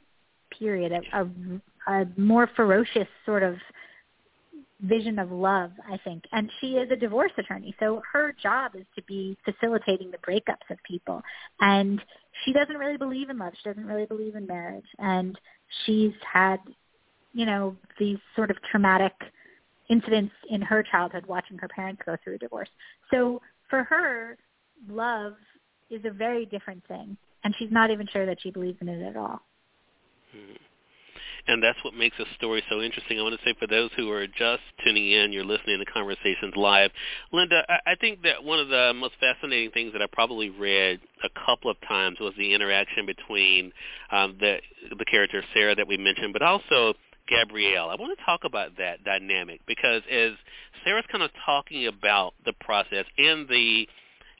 period, 0.57 0.91
a, 0.91 1.21
a, 1.21 1.29
a 1.89 2.05
more 2.17 2.49
ferocious 2.55 3.07
sort 3.25 3.41
of 3.41 3.55
vision 4.81 5.19
of 5.19 5.31
love, 5.31 5.71
I 5.91 5.97
think. 6.03 6.23
And 6.31 6.49
she 6.61 6.73
is 6.73 6.89
a 6.91 6.95
divorce 6.95 7.31
attorney, 7.37 7.75
so 7.79 8.01
her 8.13 8.33
job 8.41 8.73
is 8.75 8.85
to 8.95 9.03
be 9.03 9.35
facilitating 9.43 10.11
the 10.11 10.17
breakups 10.19 10.69
of 10.69 10.77
people. 10.87 11.21
And 11.59 12.01
she 12.45 12.53
doesn't 12.53 12.77
really 12.77 12.97
believe 12.97 13.29
in 13.29 13.37
love. 13.37 13.53
She 13.61 13.69
doesn't 13.69 13.85
really 13.85 14.05
believe 14.05 14.35
in 14.35 14.45
marriage. 14.45 14.85
And 14.99 15.37
she's 15.85 16.13
had, 16.31 16.57
you 17.33 17.45
know, 17.45 17.75
these 17.97 18.19
sort 18.35 18.51
of 18.51 18.57
traumatic 18.71 19.13
incidents 19.89 20.33
in 20.49 20.61
her 20.61 20.83
childhood 20.83 21.25
watching 21.25 21.57
her 21.57 21.67
parents 21.67 22.01
go 22.05 22.15
through 22.23 22.35
a 22.35 22.37
divorce. 22.37 22.69
So 23.11 23.41
for 23.69 23.83
her, 23.83 24.37
love 24.87 25.33
is 25.89 26.01
a 26.05 26.11
very 26.11 26.45
different 26.45 26.85
thing. 26.87 27.17
And 27.43 27.55
she's 27.57 27.71
not 27.71 27.89
even 27.89 28.07
sure 28.13 28.25
that 28.27 28.37
she 28.41 28.51
believes 28.51 28.77
in 28.79 28.87
it 28.87 29.01
at 29.01 29.17
all. 29.17 29.41
Mm-hmm 30.35 30.68
and 31.49 31.63
that's 31.63 31.83
what 31.83 31.95
makes 31.95 32.15
a 32.19 32.25
story 32.35 32.63
so 32.69 32.79
interesting. 32.79 33.19
I 33.19 33.23
want 33.23 33.39
to 33.39 33.43
say 33.43 33.55
for 33.59 33.65
those 33.65 33.89
who 33.97 34.11
are 34.11 34.27
just 34.27 34.61
tuning 34.85 35.11
in, 35.11 35.33
you're 35.33 35.43
listening 35.43 35.79
to 35.79 35.91
Conversations 35.91 36.53
Live. 36.55 36.91
Lynda, 37.33 37.63
I, 37.67 37.91
I 37.91 37.95
think 37.95 38.21
that 38.21 38.43
one 38.43 38.59
of 38.59 38.69
the 38.69 38.93
most 38.95 39.15
fascinating 39.19 39.71
things 39.71 39.91
that 39.93 40.01
I 40.01 40.05
probably 40.11 40.51
read 40.51 40.99
a 41.23 41.29
couple 41.45 41.71
of 41.71 41.77
times 41.87 42.19
was 42.19 42.33
the 42.37 42.53
interaction 42.53 43.07
between 43.07 43.71
um, 44.11 44.37
the 44.39 44.57
the 44.97 45.05
character 45.05 45.43
Sarah 45.53 45.73
that 45.73 45.87
we 45.87 45.97
mentioned, 45.97 46.33
but 46.33 46.43
also 46.43 46.93
Gabrielle. 47.27 47.89
I 47.89 47.95
want 47.95 48.17
to 48.17 48.25
talk 48.25 48.41
about 48.43 48.77
that 48.77 49.03
dynamic 49.03 49.61
because 49.67 50.03
as 50.11 50.33
Sarah's 50.83 51.05
kind 51.11 51.23
of 51.23 51.31
talking 51.45 51.87
about 51.87 52.33
the 52.45 52.53
process 52.59 53.05
and 53.17 53.47
the 53.49 53.87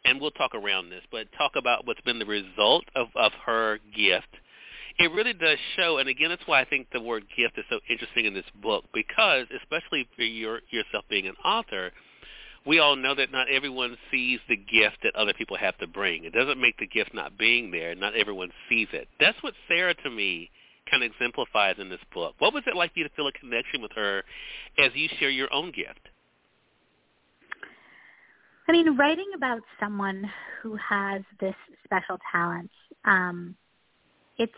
and 0.05 0.21
we'll 0.21 0.31
talk 0.31 0.53
around 0.53 0.89
this, 0.89 1.01
but 1.11 1.27
talk 1.37 1.53
about 1.57 1.85
what's 1.85 2.01
been 2.01 2.19
the 2.19 2.25
result 2.25 2.85
of, 2.95 3.07
of 3.15 3.31
her 3.45 3.79
gift 3.95 4.27
it 4.99 5.11
really 5.13 5.33
does 5.33 5.57
show, 5.77 5.97
and 5.97 6.09
again, 6.09 6.29
that's 6.29 6.45
why 6.45 6.59
I 6.59 6.65
think 6.65 6.87
the 6.91 6.99
word 6.99 7.23
gift 7.35 7.57
is 7.57 7.63
so 7.69 7.79
interesting 7.89 8.25
in 8.25 8.33
this 8.33 8.45
book 8.61 8.83
because, 8.93 9.45
especially 9.61 10.07
for 10.15 10.23
your, 10.23 10.59
yourself 10.71 11.05
being 11.09 11.25
an 11.25 11.35
author, 11.43 11.91
we 12.65 12.79
all 12.79 12.97
know 12.97 13.15
that 13.15 13.31
not 13.31 13.47
everyone 13.49 13.97
sees 14.11 14.39
the 14.49 14.57
gift 14.57 14.97
that 15.03 15.15
other 15.15 15.33
people 15.33 15.55
have 15.55 15.77
to 15.77 15.87
bring. 15.87 16.25
It 16.25 16.33
doesn't 16.33 16.59
make 16.59 16.77
the 16.77 16.85
gift 16.85 17.13
not 17.13 17.37
being 17.37 17.71
there. 17.71 17.95
Not 17.95 18.13
everyone 18.15 18.51
sees 18.67 18.89
it. 18.91 19.07
That's 19.21 19.41
what 19.41 19.53
Sarah, 19.69 19.93
to 20.03 20.09
me, 20.09 20.51
kind 20.91 21.01
of 21.01 21.11
exemplifies 21.11 21.75
in 21.79 21.89
this 21.89 22.01
book. 22.13 22.35
What 22.39 22.53
was 22.53 22.63
it 22.67 22.75
like 22.75 22.91
for 22.93 22.99
you 22.99 23.07
to 23.07 23.15
feel 23.15 23.27
a 23.27 23.31
connection 23.31 23.81
with 23.81 23.93
her 23.95 24.23
as 24.77 24.91
you 24.95 25.07
share 25.17 25.29
your 25.29 25.51
own 25.53 25.71
gift? 25.71 26.09
I 28.67 28.73
mean, 28.73 28.97
writing 28.97 29.31
about 29.33 29.61
someone 29.79 30.29
who 30.61 30.75
has 30.75 31.21
this 31.39 31.55
special 31.85 32.19
talent, 32.31 32.69
um, 33.05 33.55
it's 34.37 34.51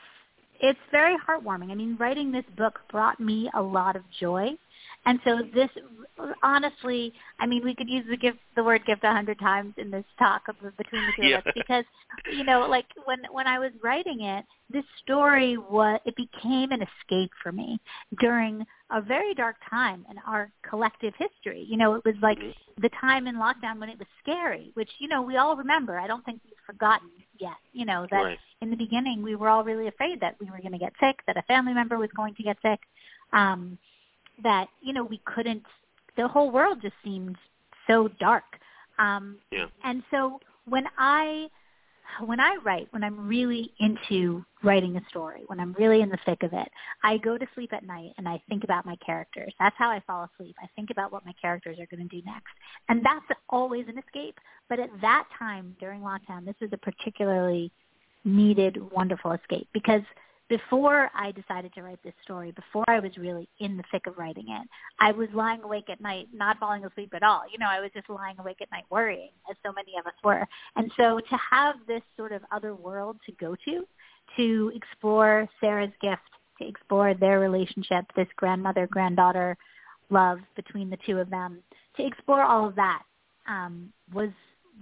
it's 0.61 0.79
very 0.91 1.15
heartwarming. 1.17 1.71
I 1.71 1.75
mean, 1.75 1.97
writing 1.99 2.31
this 2.31 2.45
book 2.55 2.79
brought 2.91 3.19
me 3.19 3.49
a 3.55 3.61
lot 3.61 3.95
of 3.95 4.03
joy. 4.19 4.51
And 5.03 5.19
so 5.25 5.39
this, 5.55 5.69
honestly, 6.43 7.11
I 7.39 7.47
mean, 7.47 7.63
we 7.63 7.73
could 7.73 7.89
use 7.89 8.05
the 8.07 8.17
gift, 8.17 8.37
the 8.55 8.63
word 8.63 8.85
gift 8.85 9.03
a 9.03 9.11
hundred 9.11 9.39
times 9.39 9.73
in 9.77 9.89
this 9.89 10.05
talk 10.19 10.43
of, 10.47 10.55
between 10.77 11.05
the 11.07 11.11
two 11.19 11.27
yeah. 11.27 11.37
of 11.39 11.47
us 11.47 11.53
because, 11.55 11.85
you 12.31 12.43
know, 12.43 12.67
like 12.69 12.85
when 13.05 13.19
when 13.31 13.47
I 13.47 13.57
was 13.57 13.71
writing 13.83 14.21
it, 14.21 14.45
this 14.69 14.83
story 15.03 15.57
was 15.57 15.99
it 16.05 16.15
became 16.15 16.71
an 16.71 16.83
escape 16.83 17.31
for 17.41 17.51
me 17.51 17.79
during 18.19 18.63
a 18.91 19.01
very 19.01 19.33
dark 19.33 19.55
time 19.67 20.05
in 20.11 20.17
our 20.27 20.51
collective 20.69 21.13
history. 21.17 21.65
You 21.67 21.77
know, 21.77 21.95
it 21.95 22.05
was 22.05 22.15
like 22.21 22.37
mm-hmm. 22.37 22.81
the 22.81 22.89
time 23.01 23.25
in 23.25 23.37
lockdown 23.37 23.79
when 23.79 23.89
it 23.89 23.97
was 23.97 24.07
scary, 24.21 24.69
which 24.75 24.89
you 24.99 25.07
know 25.07 25.23
we 25.23 25.37
all 25.37 25.55
remember. 25.55 25.99
I 25.99 26.05
don't 26.05 26.23
think 26.25 26.41
we've 26.45 26.53
forgotten 26.63 27.09
yet. 27.39 27.57
You 27.73 27.85
know 27.87 28.05
that 28.11 28.17
right. 28.17 28.37
In 28.61 28.69
the 28.69 28.75
beginning 28.75 29.23
we 29.23 29.35
were 29.35 29.49
all 29.49 29.63
really 29.63 29.87
afraid 29.87 30.19
that 30.21 30.35
we 30.39 30.47
were 30.49 30.59
going 30.59 30.71
to 30.71 30.77
get 30.77 30.93
sick, 30.99 31.17
that 31.27 31.37
a 31.37 31.41
family 31.43 31.73
member 31.73 31.97
was 31.97 32.09
going 32.15 32.35
to 32.35 32.43
get 32.43 32.57
sick. 32.61 32.79
Um, 33.33 33.77
that 34.43 34.67
you 34.81 34.93
know 34.93 35.03
we 35.03 35.19
couldn't 35.25 35.63
the 36.17 36.27
whole 36.27 36.51
world 36.51 36.79
just 36.81 36.95
seemed 37.03 37.35
so 37.87 38.09
dark 38.19 38.43
um 38.99 39.37
yeah. 39.51 39.65
and 39.83 40.03
so 40.11 40.39
when 40.65 40.85
i 40.97 41.47
when 42.25 42.39
i 42.39 42.57
write 42.63 42.87
when 42.91 43.03
i'm 43.03 43.27
really 43.27 43.71
into 43.79 44.43
writing 44.63 44.97
a 44.97 45.01
story 45.09 45.43
when 45.47 45.59
i'm 45.59 45.73
really 45.73 46.01
in 46.01 46.09
the 46.09 46.17
thick 46.25 46.43
of 46.43 46.53
it 46.53 46.67
i 47.03 47.17
go 47.17 47.37
to 47.37 47.45
sleep 47.55 47.71
at 47.73 47.85
night 47.85 48.11
and 48.17 48.27
i 48.27 48.41
think 48.49 48.63
about 48.63 48.85
my 48.85 48.95
characters 49.05 49.53
that's 49.59 49.75
how 49.77 49.89
i 49.89 50.01
fall 50.05 50.27
asleep 50.33 50.55
i 50.61 50.67
think 50.75 50.89
about 50.89 51.11
what 51.11 51.25
my 51.25 51.33
characters 51.41 51.77
are 51.79 51.87
going 51.95 52.07
to 52.07 52.15
do 52.15 52.21
next 52.25 52.51
and 52.89 53.03
that's 53.05 53.39
always 53.49 53.85
an 53.87 53.97
escape 53.97 54.37
but 54.69 54.79
at 54.79 54.89
that 55.01 55.25
time 55.37 55.75
during 55.79 56.01
lockdown 56.01 56.45
this 56.45 56.55
was 56.61 56.69
a 56.73 56.77
particularly 56.77 57.71
needed 58.23 58.77
wonderful 58.91 59.31
escape 59.31 59.67
because 59.73 60.01
before 60.51 61.09
I 61.15 61.31
decided 61.31 61.73
to 61.75 61.81
write 61.81 62.03
this 62.03 62.13
story, 62.23 62.51
before 62.51 62.83
I 62.89 62.99
was 62.99 63.15
really 63.17 63.47
in 63.59 63.77
the 63.77 63.83
thick 63.89 64.05
of 64.05 64.17
writing 64.17 64.47
it, 64.49 64.67
I 64.99 65.13
was 65.13 65.29
lying 65.33 65.63
awake 65.63 65.89
at 65.89 66.01
night, 66.01 66.27
not 66.33 66.59
falling 66.59 66.83
asleep 66.83 67.13
at 67.13 67.23
all. 67.23 67.43
You 67.49 67.57
know, 67.57 67.67
I 67.69 67.79
was 67.79 67.89
just 67.93 68.09
lying 68.09 68.35
awake 68.37 68.57
at 68.61 68.69
night 68.69 68.83
worrying, 68.89 69.29
as 69.49 69.55
so 69.65 69.71
many 69.71 69.93
of 69.97 70.05
us 70.05 70.13
were. 70.25 70.45
And 70.75 70.91
so 70.97 71.21
to 71.21 71.37
have 71.49 71.75
this 71.87 72.01
sort 72.17 72.33
of 72.33 72.41
other 72.51 72.75
world 72.75 73.15
to 73.27 73.31
go 73.39 73.55
to, 73.63 73.87
to 74.35 74.71
explore 74.75 75.47
Sarah's 75.61 75.93
gift, 76.01 76.19
to 76.59 76.67
explore 76.67 77.13
their 77.13 77.39
relationship, 77.39 78.03
this 78.17 78.27
grandmother 78.35 78.87
granddaughter 78.87 79.55
love 80.09 80.39
between 80.57 80.89
the 80.89 80.97
two 81.05 81.17
of 81.17 81.29
them, 81.29 81.59
to 81.95 82.05
explore 82.05 82.43
all 82.43 82.67
of 82.67 82.75
that 82.75 83.03
um, 83.47 83.93
was 84.13 84.31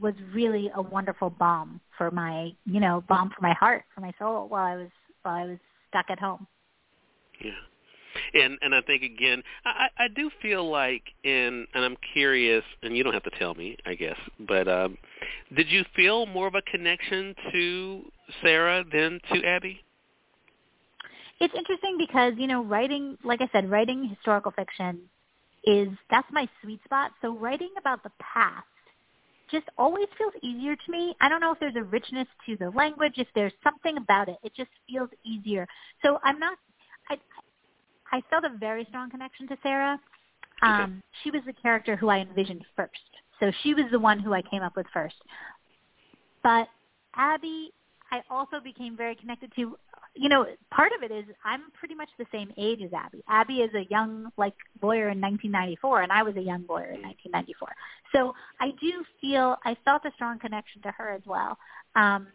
was 0.02 0.14
really 0.34 0.72
a 0.76 0.82
wonderful 0.82 1.30
balm 1.30 1.80
for 1.98 2.12
my, 2.12 2.52
you 2.66 2.80
know, 2.80 3.04
balm 3.08 3.30
for 3.36 3.42
my 3.42 3.54
heart, 3.54 3.84
for 3.94 4.02
my 4.02 4.14
soul 4.20 4.48
while 4.48 4.66
I 4.66 4.76
was 4.76 4.90
while 5.24 5.36
I 5.36 5.46
was 5.46 5.58
stuck 5.90 6.06
at 6.10 6.20
home. 6.20 6.48
Yeah. 7.44 7.52
And 8.34 8.58
and 8.62 8.74
I 8.74 8.82
think 8.82 9.04
again, 9.04 9.44
I 9.66 9.88
I 9.98 10.08
do 10.08 10.30
feel 10.42 10.70
like 10.70 11.04
in 11.24 11.68
and 11.74 11.86
I'm 11.86 11.98
curious, 12.14 12.64
and 12.84 12.96
you 12.96 13.04
don't 13.04 13.14
have 13.14 13.24
to 13.24 13.32
tell 13.32 13.54
me, 13.54 13.78
I 13.86 13.96
guess, 13.96 14.18
but 14.48 14.68
um, 14.68 14.98
did 15.56 15.70
you 15.70 15.84
feel 15.96 16.26
more 16.26 16.48
of 16.48 16.56
a 16.56 16.62
connection 16.64 17.36
to 17.52 18.02
Sarah 18.42 18.84
than 18.92 19.20
to 19.32 19.46
Abby? 19.46 19.82
It's 21.40 21.54
interesting 21.56 21.98
because 21.98 22.34
you 22.38 22.48
know, 22.48 22.64
writing, 22.64 23.18
like 23.24 23.42
I 23.42 23.50
said, 23.52 23.70
writing 23.70 24.08
historical 24.10 24.52
fiction 24.52 25.02
is 25.66 25.90
that's 26.10 26.28
my 26.32 26.48
sweet 26.62 26.84
spot. 26.84 27.12
So 27.22 27.38
writing 27.38 27.70
about 27.78 28.04
the 28.04 28.12
past 28.20 28.66
just 29.52 29.66
always 29.78 30.08
feels 30.18 30.34
easier 30.42 30.76
to 30.76 30.92
me. 30.92 31.16
I 31.22 31.30
don't 31.30 31.42
know 31.42 31.52
if 31.52 31.60
there's 31.60 31.76
a 31.76 31.84
richness 31.84 32.28
to 32.46 32.56
the 32.58 32.70
language, 32.72 33.14
if 33.18 33.28
there's 33.36 33.54
something 33.64 33.98
about 33.98 34.30
it. 34.30 34.38
It 34.44 34.54
just 34.56 34.70
feels 34.88 35.10
easier. 35.24 35.68
So 36.04 36.20
I'm 36.24 36.40
not. 36.40 36.58
I 37.10 37.18
I 38.12 38.22
felt 38.30 38.44
a 38.44 38.58
very 38.58 38.86
strong 38.90 39.10
connection 39.10 39.48
to 39.48 39.58
Sarah. 39.62 40.00
Um, 40.62 40.82
okay. 40.82 40.94
She 41.24 41.32
was 41.32 41.42
the 41.46 41.54
character 41.54 41.96
who 41.96 42.10
I 42.10 42.20
envisioned 42.20 42.66
first. 42.76 42.92
So 43.40 43.52
she 43.64 43.74
was 43.74 43.86
the 43.92 44.00
one 44.00 44.20
who 44.20 44.34
I 44.34 44.42
came 44.42 44.62
up 44.62 44.76
with 44.76 44.88
first. 44.94 45.16
But 46.44 46.68
Abby, 47.16 47.72
I 48.12 48.22
also 48.30 48.60
became 48.64 48.98
very 48.98 49.16
connected 49.16 49.52
to 49.56 49.78
you 50.16 50.30
know, 50.30 50.46
part 50.72 50.92
of 50.98 51.04
it 51.04 51.14
is 51.14 51.26
I'm 51.46 51.72
pretty 51.78 51.96
much 51.96 52.10
the 52.18 52.26
same 52.32 52.52
age 52.58 52.82
as 52.82 52.92
Abby. 52.94 53.24
Abby 53.30 53.56
is 53.56 53.74
a 53.74 53.86
young 53.90 54.32
like 54.38 54.56
lawyer 54.82 55.10
in 55.10 55.22
1994, 55.22 56.02
and 56.02 56.12
I 56.12 56.24
was 56.24 56.36
a 56.36 56.42
young 56.42 56.66
lawyer 56.68 56.92
in 56.92 57.02
1994. 57.02 57.70
So 58.14 58.34
I 58.60 58.72
do 58.82 59.04
feel 59.22 59.58
I 59.66 59.78
felt 59.86 60.06
a 60.06 60.12
strong 60.16 60.40
connection 60.40 60.82
to 60.82 60.92
her 60.92 61.12
as 61.12 61.22
well. 61.26 61.58
Um, 61.96 62.28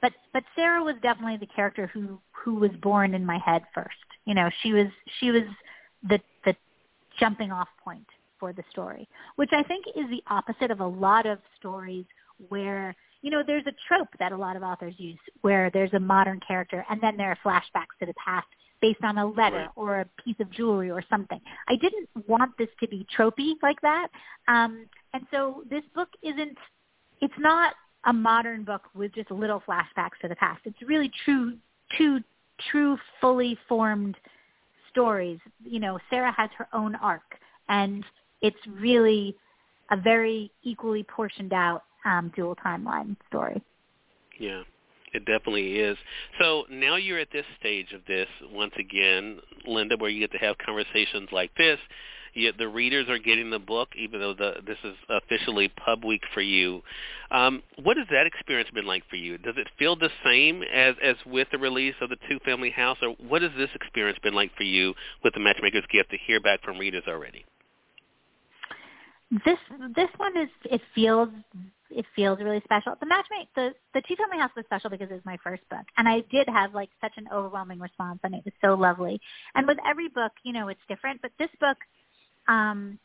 but 0.00 0.12
but 0.32 0.42
Sarah 0.56 0.82
was 0.82 0.96
definitely 1.02 1.36
the 1.36 1.46
character 1.46 1.86
who 1.86 2.18
who 2.32 2.54
was 2.54 2.70
born 2.82 3.14
in 3.14 3.24
my 3.24 3.38
head 3.38 3.62
first. 3.74 3.94
You 4.24 4.34
know, 4.34 4.50
she 4.62 4.72
was 4.72 4.88
she 5.20 5.30
was 5.30 5.42
the 6.02 6.18
the 6.44 6.56
jumping 7.20 7.52
off 7.52 7.68
point 7.84 8.06
for 8.40 8.52
the 8.52 8.64
story, 8.70 9.08
which 9.36 9.50
I 9.52 9.62
think 9.62 9.84
is 9.94 10.08
the 10.10 10.22
opposite 10.28 10.70
of 10.70 10.80
a 10.80 10.86
lot 10.86 11.26
of 11.26 11.38
stories 11.58 12.06
where 12.48 12.96
you 13.22 13.30
know, 13.30 13.42
there's 13.46 13.66
a 13.66 13.72
trope 13.88 14.08
that 14.18 14.32
a 14.32 14.36
lot 14.36 14.56
of 14.56 14.62
authors 14.62 14.94
use 14.98 15.18
where 15.40 15.70
there's 15.70 15.92
a 15.94 16.00
modern 16.00 16.40
character 16.46 16.84
and 16.90 17.00
then 17.00 17.16
there 17.16 17.30
are 17.30 17.38
flashbacks 17.44 17.98
to 18.00 18.06
the 18.06 18.14
past 18.14 18.46
based 18.80 19.02
on 19.04 19.16
a 19.18 19.26
letter 19.26 19.58
right. 19.58 19.68
or 19.76 20.00
a 20.00 20.22
piece 20.22 20.34
of 20.40 20.50
jewelry 20.50 20.90
or 20.90 21.02
something. 21.08 21.40
I 21.68 21.76
didn't 21.76 22.08
want 22.26 22.50
this 22.58 22.68
to 22.80 22.88
be 22.88 23.06
tropey 23.16 23.52
like 23.62 23.80
that. 23.82 24.08
Um, 24.48 24.86
and 25.14 25.24
so 25.30 25.62
this 25.70 25.84
book 25.94 26.08
isn't, 26.22 26.58
it's 27.20 27.34
not 27.38 27.74
a 28.06 28.12
modern 28.12 28.64
book 28.64 28.82
with 28.94 29.14
just 29.14 29.30
little 29.30 29.62
flashbacks 29.66 30.18
to 30.22 30.28
the 30.28 30.34
past. 30.34 30.60
It's 30.64 30.82
really 30.82 31.10
true, 31.24 31.56
two 31.96 32.20
true, 32.70 32.98
fully 33.20 33.56
formed 33.68 34.16
stories. 34.90 35.38
You 35.64 35.80
know, 35.80 35.98
Sarah 36.10 36.32
has 36.36 36.50
her 36.58 36.68
own 36.72 36.94
arc, 36.96 37.22
and 37.68 38.04
it's 38.40 38.56
really 38.66 39.36
a 39.90 39.96
very 39.96 40.50
equally 40.62 41.04
portioned 41.04 41.52
out 41.52 41.84
um, 42.04 42.32
dual 42.34 42.56
timeline 42.56 43.16
story. 43.28 43.62
Yeah. 44.38 44.62
It 45.14 45.26
definitely 45.26 45.78
is. 45.78 45.98
So 46.40 46.64
now 46.70 46.96
you're 46.96 47.18
at 47.18 47.28
this 47.32 47.44
stage 47.60 47.92
of 47.92 48.00
this 48.06 48.28
once 48.50 48.72
again, 48.78 49.40
Lynda, 49.68 50.00
where 50.00 50.08
you 50.08 50.20
get 50.20 50.32
to 50.32 50.38
have 50.38 50.56
conversations 50.64 51.28
like 51.32 51.54
this. 51.56 51.78
Yet 52.34 52.56
the 52.56 52.68
readers 52.68 53.10
are 53.10 53.18
getting 53.18 53.50
the 53.50 53.58
book, 53.58 53.90
even 53.94 54.20
though 54.20 54.32
the, 54.32 54.54
this 54.66 54.78
is 54.84 54.94
officially 55.10 55.68
pub 55.68 56.02
week 56.02 56.22
for 56.32 56.40
you. 56.40 56.80
Um, 57.30 57.62
what 57.82 57.98
has 57.98 58.06
that 58.10 58.26
experience 58.26 58.70
been 58.72 58.86
like 58.86 59.02
for 59.10 59.16
you? 59.16 59.36
Does 59.36 59.56
it 59.58 59.68
feel 59.78 59.96
the 59.96 60.08
same 60.24 60.62
as 60.62 60.94
as 61.02 61.16
with 61.26 61.48
the 61.52 61.58
release 61.58 61.94
of 62.00 62.08
the 62.08 62.16
Two 62.30 62.38
Family 62.42 62.70
House, 62.70 62.96
or 63.02 63.10
what 63.28 63.42
has 63.42 63.50
this 63.58 63.68
experience 63.74 64.18
been 64.22 64.34
like 64.34 64.50
for 64.56 64.62
you 64.62 64.94
with 65.22 65.34
the 65.34 65.40
Matchmaker's 65.40 65.84
Gift 65.92 66.10
to 66.10 66.16
hear 66.26 66.40
back 66.40 66.62
from 66.62 66.78
readers 66.78 67.04
already? 67.06 67.44
This 69.44 69.58
this 69.94 70.08
one 70.16 70.34
is 70.38 70.48
it 70.64 70.80
feels 70.94 71.28
it 71.94 72.06
feels 72.14 72.38
really 72.40 72.60
special. 72.64 72.94
The 73.00 73.06
matchmate, 73.06 73.48
the 73.54 73.70
the 73.94 74.02
Two 74.06 74.16
Family 74.16 74.38
House 74.38 74.50
was 74.56 74.64
special 74.66 74.90
because 74.90 75.10
it 75.10 75.14
was 75.14 75.24
my 75.24 75.38
first 75.42 75.62
book, 75.68 75.84
and 75.96 76.08
I 76.08 76.20
did 76.30 76.48
have 76.48 76.74
like 76.74 76.90
such 77.00 77.12
an 77.16 77.28
overwhelming 77.32 77.78
response, 77.78 78.20
and 78.24 78.34
it 78.34 78.42
was 78.44 78.54
so 78.62 78.74
lovely. 78.74 79.20
And 79.54 79.66
with 79.66 79.78
every 79.88 80.08
book, 80.08 80.32
you 80.42 80.52
know, 80.52 80.68
it's 80.68 80.80
different, 80.88 81.22
but 81.22 81.32
this 81.38 81.50
book, 81.60 81.76
um, 82.48 82.98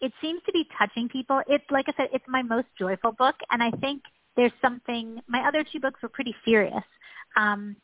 it 0.00 0.12
seems 0.20 0.42
to 0.46 0.52
be 0.52 0.66
touching 0.78 1.08
people. 1.08 1.42
It's 1.48 1.64
like 1.70 1.86
I 1.88 1.92
said, 1.96 2.08
it's 2.12 2.24
my 2.28 2.42
most 2.42 2.68
joyful 2.78 3.12
book, 3.12 3.36
and 3.50 3.62
I 3.62 3.70
think 3.72 4.02
there's 4.36 4.52
something. 4.60 5.20
My 5.28 5.46
other 5.46 5.64
two 5.70 5.80
books 5.80 6.00
were 6.02 6.08
pretty 6.08 6.34
serious, 6.44 6.84
um, 7.36 7.76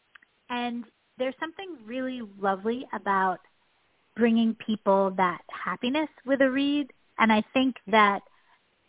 and 0.49 0.85
there's 1.18 1.35
something 1.38 1.76
really 1.87 2.23
lovely 2.40 2.87
about 2.92 3.40
bringing 4.16 4.54
people 4.54 5.12
that 5.16 5.40
happiness 5.50 6.09
with 6.26 6.40
a 6.40 6.50
read, 6.50 6.92
and 7.18 7.32
I 7.32 7.42
think 7.52 7.76
that 7.87 8.23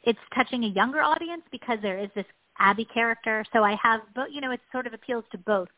it's 0.03 0.19
touching 0.33 0.63
a 0.63 0.67
younger 0.67 1.01
audience 1.01 1.43
because 1.51 1.79
there 1.81 1.97
is 1.97 2.09
this 2.15 2.25
Abby 2.59 2.85
character. 2.85 3.43
So 3.53 3.63
I 3.63 3.75
have, 3.81 4.01
but 4.15 4.31
you 4.31 4.41
know, 4.41 4.51
it 4.51 4.61
sort 4.71 4.87
of 4.87 4.93
appeals 4.93 5.25
to 5.31 5.37
both 5.37 5.69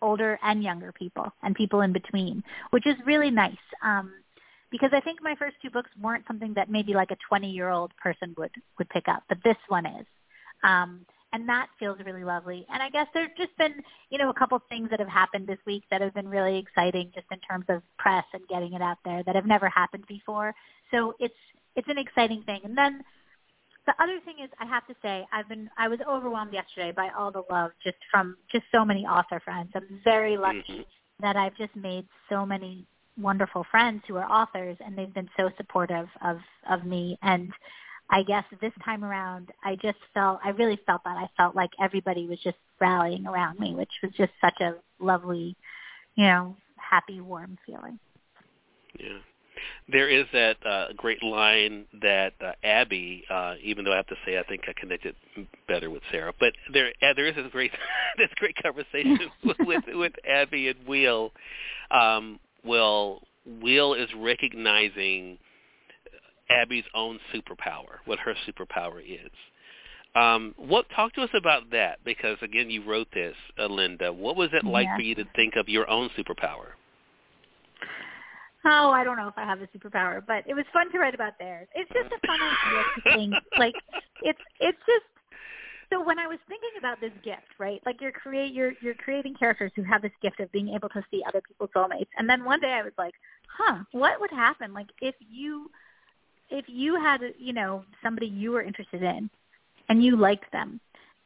older 0.00 0.38
and 0.42 0.62
younger 0.62 0.92
people 0.92 1.32
and 1.42 1.54
people 1.54 1.80
in 1.82 1.92
between, 1.92 2.42
which 2.70 2.86
is 2.86 2.96
really 3.06 3.30
nice. 3.30 3.56
Um, 3.82 4.12
because 4.70 4.90
I 4.94 5.00
think 5.00 5.22
my 5.22 5.34
first 5.36 5.56
two 5.62 5.70
books 5.70 5.90
weren't 6.00 6.26
something 6.26 6.54
that 6.54 6.70
maybe 6.70 6.94
like 6.94 7.10
a 7.10 7.16
20 7.28 7.50
year 7.50 7.68
old 7.68 7.92
person 7.96 8.34
would 8.38 8.50
would 8.78 8.88
pick 8.88 9.06
up, 9.08 9.22
but 9.28 9.38
this 9.44 9.56
one 9.68 9.86
is. 9.86 10.06
Um, 10.62 11.06
and 11.34 11.48
that 11.48 11.68
feels 11.78 11.98
really 12.04 12.24
lovely. 12.24 12.66
And 12.70 12.82
I 12.82 12.90
guess 12.90 13.06
there's 13.14 13.30
just 13.38 13.56
been, 13.56 13.82
you 14.10 14.18
know, 14.18 14.28
a 14.28 14.34
couple 14.34 14.60
things 14.68 14.90
that 14.90 15.00
have 15.00 15.08
happened 15.08 15.46
this 15.46 15.58
week 15.66 15.82
that 15.90 16.02
have 16.02 16.12
been 16.12 16.28
really 16.28 16.58
exciting 16.58 17.10
just 17.14 17.26
in 17.30 17.38
terms 17.38 17.64
of 17.70 17.82
press 17.98 18.24
and 18.34 18.46
getting 18.48 18.74
it 18.74 18.82
out 18.82 18.98
there 19.04 19.22
that 19.24 19.34
have 19.34 19.46
never 19.46 19.68
happened 19.68 20.04
before. 20.08 20.54
So 20.90 21.14
it's 21.18 21.34
it's 21.74 21.88
an 21.88 21.98
exciting 21.98 22.42
thing. 22.42 22.60
And 22.64 22.76
then 22.76 23.02
the 23.86 23.94
other 24.00 24.18
thing 24.24 24.36
is 24.42 24.50
I 24.60 24.66
have 24.66 24.86
to 24.86 24.94
say 25.02 25.26
I've 25.32 25.48
been 25.48 25.68
I 25.76 25.88
was 25.88 25.98
overwhelmed 26.08 26.52
yesterday 26.52 26.92
by 26.92 27.10
all 27.16 27.32
the 27.32 27.42
love 27.50 27.72
just 27.82 27.96
from 28.10 28.36
just 28.50 28.64
so 28.72 28.84
many 28.84 29.04
author 29.04 29.40
friends. 29.40 29.70
I'm 29.74 30.00
very 30.04 30.36
lucky 30.36 30.62
mm-hmm. 30.70 31.22
that 31.22 31.36
I've 31.36 31.56
just 31.56 31.74
made 31.74 32.06
so 32.28 32.46
many 32.46 32.86
wonderful 33.18 33.66
friends 33.70 34.02
who 34.06 34.16
are 34.16 34.30
authors 34.30 34.76
and 34.84 34.96
they've 34.96 35.12
been 35.12 35.28
so 35.36 35.50
supportive 35.56 36.06
of 36.24 36.38
of 36.70 36.84
me 36.84 37.18
and 37.22 37.52
I 38.10 38.22
guess 38.22 38.44
this 38.60 38.72
time 38.84 39.04
around 39.04 39.50
I 39.64 39.76
just 39.76 39.98
felt 40.14 40.40
I 40.44 40.50
really 40.50 40.78
felt 40.86 41.02
that 41.04 41.16
I 41.16 41.28
felt 41.36 41.56
like 41.56 41.70
everybody 41.82 42.26
was 42.26 42.38
just 42.42 42.58
rallying 42.80 43.26
around 43.26 43.58
me 43.58 43.74
which 43.74 43.92
was 44.02 44.12
just 44.16 44.32
such 44.40 44.60
a 44.60 44.74
lovely 45.00 45.56
you 46.14 46.24
know 46.24 46.56
happy 46.76 47.20
warm 47.20 47.58
feeling. 47.66 47.98
Yeah 48.98 49.18
there 49.88 50.08
is 50.08 50.26
that 50.32 50.56
uh, 50.66 50.86
great 50.96 51.22
line 51.22 51.86
that 52.00 52.34
uh, 52.44 52.52
Abby, 52.64 53.24
uh, 53.30 53.54
even 53.62 53.84
though 53.84 53.92
I 53.92 53.96
have 53.96 54.06
to 54.08 54.16
say 54.24 54.38
I 54.38 54.42
think 54.44 54.62
I 54.68 54.72
connected 54.78 55.14
better 55.68 55.90
with 55.90 56.02
Sarah, 56.10 56.32
but 56.38 56.52
there 56.72 56.92
uh, 57.02 57.14
there 57.14 57.26
is 57.26 57.34
this 57.34 57.46
great 57.52 57.72
this 58.18 58.30
great 58.36 58.56
conversation 58.62 59.18
with, 59.60 59.82
with 59.88 60.12
Abby 60.28 60.68
and 60.68 60.86
Will. 60.86 61.32
Um, 61.90 62.38
Will 62.64 63.22
Will 63.44 63.94
is 63.94 64.08
recognizing 64.16 65.38
Abby's 66.48 66.84
own 66.94 67.18
superpower, 67.34 67.98
what 68.04 68.18
her 68.20 68.34
superpower 68.46 69.02
is. 69.02 69.30
Um, 70.14 70.54
what 70.58 70.86
talk 70.94 71.14
to 71.14 71.22
us 71.22 71.30
about 71.34 71.70
that? 71.70 71.98
Because 72.04 72.36
again, 72.42 72.68
you 72.68 72.84
wrote 72.84 73.08
this, 73.14 73.34
uh, 73.58 73.62
Lynda. 73.68 74.14
What 74.14 74.36
was 74.36 74.50
it 74.52 74.64
like 74.64 74.84
yeah. 74.84 74.96
for 74.96 75.02
you 75.02 75.14
to 75.14 75.24
think 75.34 75.56
of 75.56 75.68
your 75.68 75.88
own 75.88 76.10
superpower? 76.18 76.72
Oh, 78.64 78.90
I 78.90 79.02
don't 79.02 79.16
know 79.16 79.28
if 79.28 79.36
I 79.36 79.44
have 79.44 79.60
a 79.60 79.66
superpower, 79.76 80.22
but 80.24 80.44
it 80.46 80.54
was 80.54 80.64
fun 80.72 80.90
to 80.92 80.98
write 80.98 81.14
about 81.14 81.38
theirs. 81.38 81.68
It's 81.74 81.90
just 81.92 82.12
a 82.12 82.26
fun 82.26 82.38
think. 83.14 83.34
Like 83.58 83.74
it's 84.22 84.38
it's 84.60 84.78
just 84.86 85.04
so 85.90 86.02
when 86.02 86.18
I 86.18 86.26
was 86.26 86.38
thinking 86.48 86.70
about 86.78 87.00
this 87.00 87.12
gift, 87.24 87.58
right? 87.58 87.80
Like 87.84 88.00
you're 88.00 88.12
create 88.12 88.52
you're 88.52 88.72
you're 88.80 88.94
creating 88.94 89.34
characters 89.34 89.72
who 89.74 89.82
have 89.82 90.02
this 90.02 90.12
gift 90.22 90.40
of 90.40 90.50
being 90.52 90.68
able 90.68 90.88
to 90.90 91.02
see 91.10 91.22
other 91.26 91.42
people's 91.46 91.70
soulmates. 91.74 92.08
And 92.16 92.28
then 92.28 92.44
one 92.44 92.60
day 92.60 92.72
I 92.72 92.82
was 92.82 92.92
like, 92.96 93.14
huh, 93.48 93.78
what 93.92 94.20
would 94.20 94.30
happen 94.30 94.72
like 94.72 94.88
if 95.00 95.14
you 95.18 95.70
if 96.50 96.64
you 96.68 97.00
had 97.00 97.20
you 97.38 97.52
know 97.52 97.84
somebody 98.02 98.26
you 98.26 98.52
were 98.52 98.62
interested 98.62 99.02
in 99.02 99.28
and 99.88 100.02
you 100.02 100.16
liked 100.16 100.50
them 100.52 100.80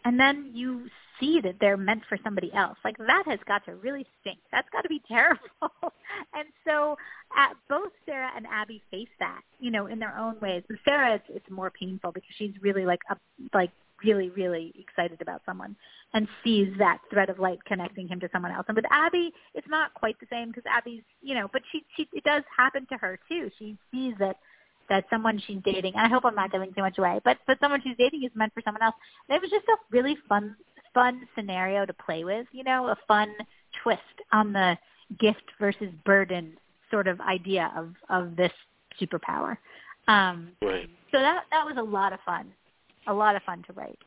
and 0.07 0.21
then 0.21 0.53
you 0.55 0.89
see 1.19 1.41
that 1.41 1.57
they're 1.61 1.77
meant 1.77 2.03
for 2.09 2.17
somebody 2.23 2.53
else. 2.55 2.79
Like 2.85 2.97
that 2.99 3.25
has 3.27 3.41
got 3.49 3.65
to 3.65 3.75
really 3.75 4.07
stink. 4.21 4.39
That's 4.53 4.69
got 4.71 4.83
to 4.83 4.89
be 4.89 5.03
terrible. 5.09 5.41
and 6.33 6.47
so 6.65 6.97
at, 7.37 7.55
both 7.69 7.91
Sarah 8.07 8.31
and 8.37 8.47
Abby 8.47 8.81
face 8.89 9.09
that, 9.19 9.41
you 9.59 9.73
know, 9.73 9.87
in 9.87 9.99
their 9.99 10.17
own 10.17 10.39
ways. 10.41 10.63
With 10.69 10.79
Sarah, 10.85 11.17
it's, 11.17 11.25
it's 11.29 11.51
more 11.51 11.71
painful 11.71 12.13
because 12.13 12.31
she's 12.39 12.53
really 12.63 12.87
like 12.87 13.01
a, 13.11 13.17
like 13.53 13.73
really 14.05 14.29
really 14.31 14.75
excited 14.79 15.21
about 15.23 15.41
someone 15.47 15.75
and 16.13 16.29
sees 16.45 16.69
that 16.79 16.99
thread 17.11 17.31
of 17.31 17.39
light 17.39 17.59
connecting 17.65 18.07
him 18.07 18.21
to 18.21 18.29
someone 18.31 18.53
else. 18.53 18.67
And 18.69 18.77
with 18.77 18.85
Abby, 18.91 19.33
it's 19.55 19.67
not 19.69 19.93
quite 19.95 20.21
the 20.21 20.27
same 20.31 20.49
because 20.49 20.65
Abby's, 20.71 21.03
you 21.21 21.35
know, 21.35 21.49
but 21.53 21.63
she 21.73 21.85
she 21.97 22.07
it 22.13 22.23
does 22.23 22.45
happen 22.57 22.87
to 22.93 22.97
her 22.99 23.19
too. 23.29 23.51
She 23.59 23.77
sees 23.91 24.15
that 24.21 24.37
that 24.89 25.05
someone 25.11 25.41
she's 25.47 25.59
dating, 25.65 25.95
and 25.95 26.07
I 26.07 26.09
hope 26.09 26.25
I'm 26.25 26.35
not 26.35 26.53
giving 26.53 26.73
too 26.73 26.83
much 26.83 26.99
away, 26.99 27.21
but 27.25 27.39
but 27.47 27.59
someone 27.61 27.81
she's 27.83 27.97
dating 27.97 28.25
is 28.25 28.31
meant 28.35 28.53
for 28.55 28.63
someone 28.65 28.83
else. 28.83 28.95
And 29.29 29.37
it 29.37 29.43
was 29.43 29.51
just 29.51 29.67
a 29.69 29.77
really 29.91 30.17
fun 30.29 30.57
fun 30.95 31.29
scenario 31.35 31.85
to 31.85 31.93
play 31.93 32.25
with, 32.25 32.47
you 32.53 32.65
know, 32.65 32.89
a 32.89 32.97
fun 33.07 33.29
twist 33.83 34.01
on 34.33 34.53
the 34.53 34.79
gift 35.19 35.45
versus 35.61 35.89
burden 36.05 36.57
sort 36.91 37.07
of 37.07 37.21
idea 37.21 37.73
of 37.77 37.95
of 38.09 38.37
this 38.37 38.53
superpower. 39.01 39.57
Um, 40.09 40.53
right. 40.63 40.89
So 41.13 41.19
that 41.19 41.45
that 41.51 41.65
was 41.65 41.77
a 41.79 41.83
lot 41.83 42.13
of 42.13 42.21
fun, 42.25 42.53
a 43.07 43.13
lot 43.13 43.37
of 43.37 43.43
fun 43.43 43.63
to 43.67 43.73
write. 43.73 43.99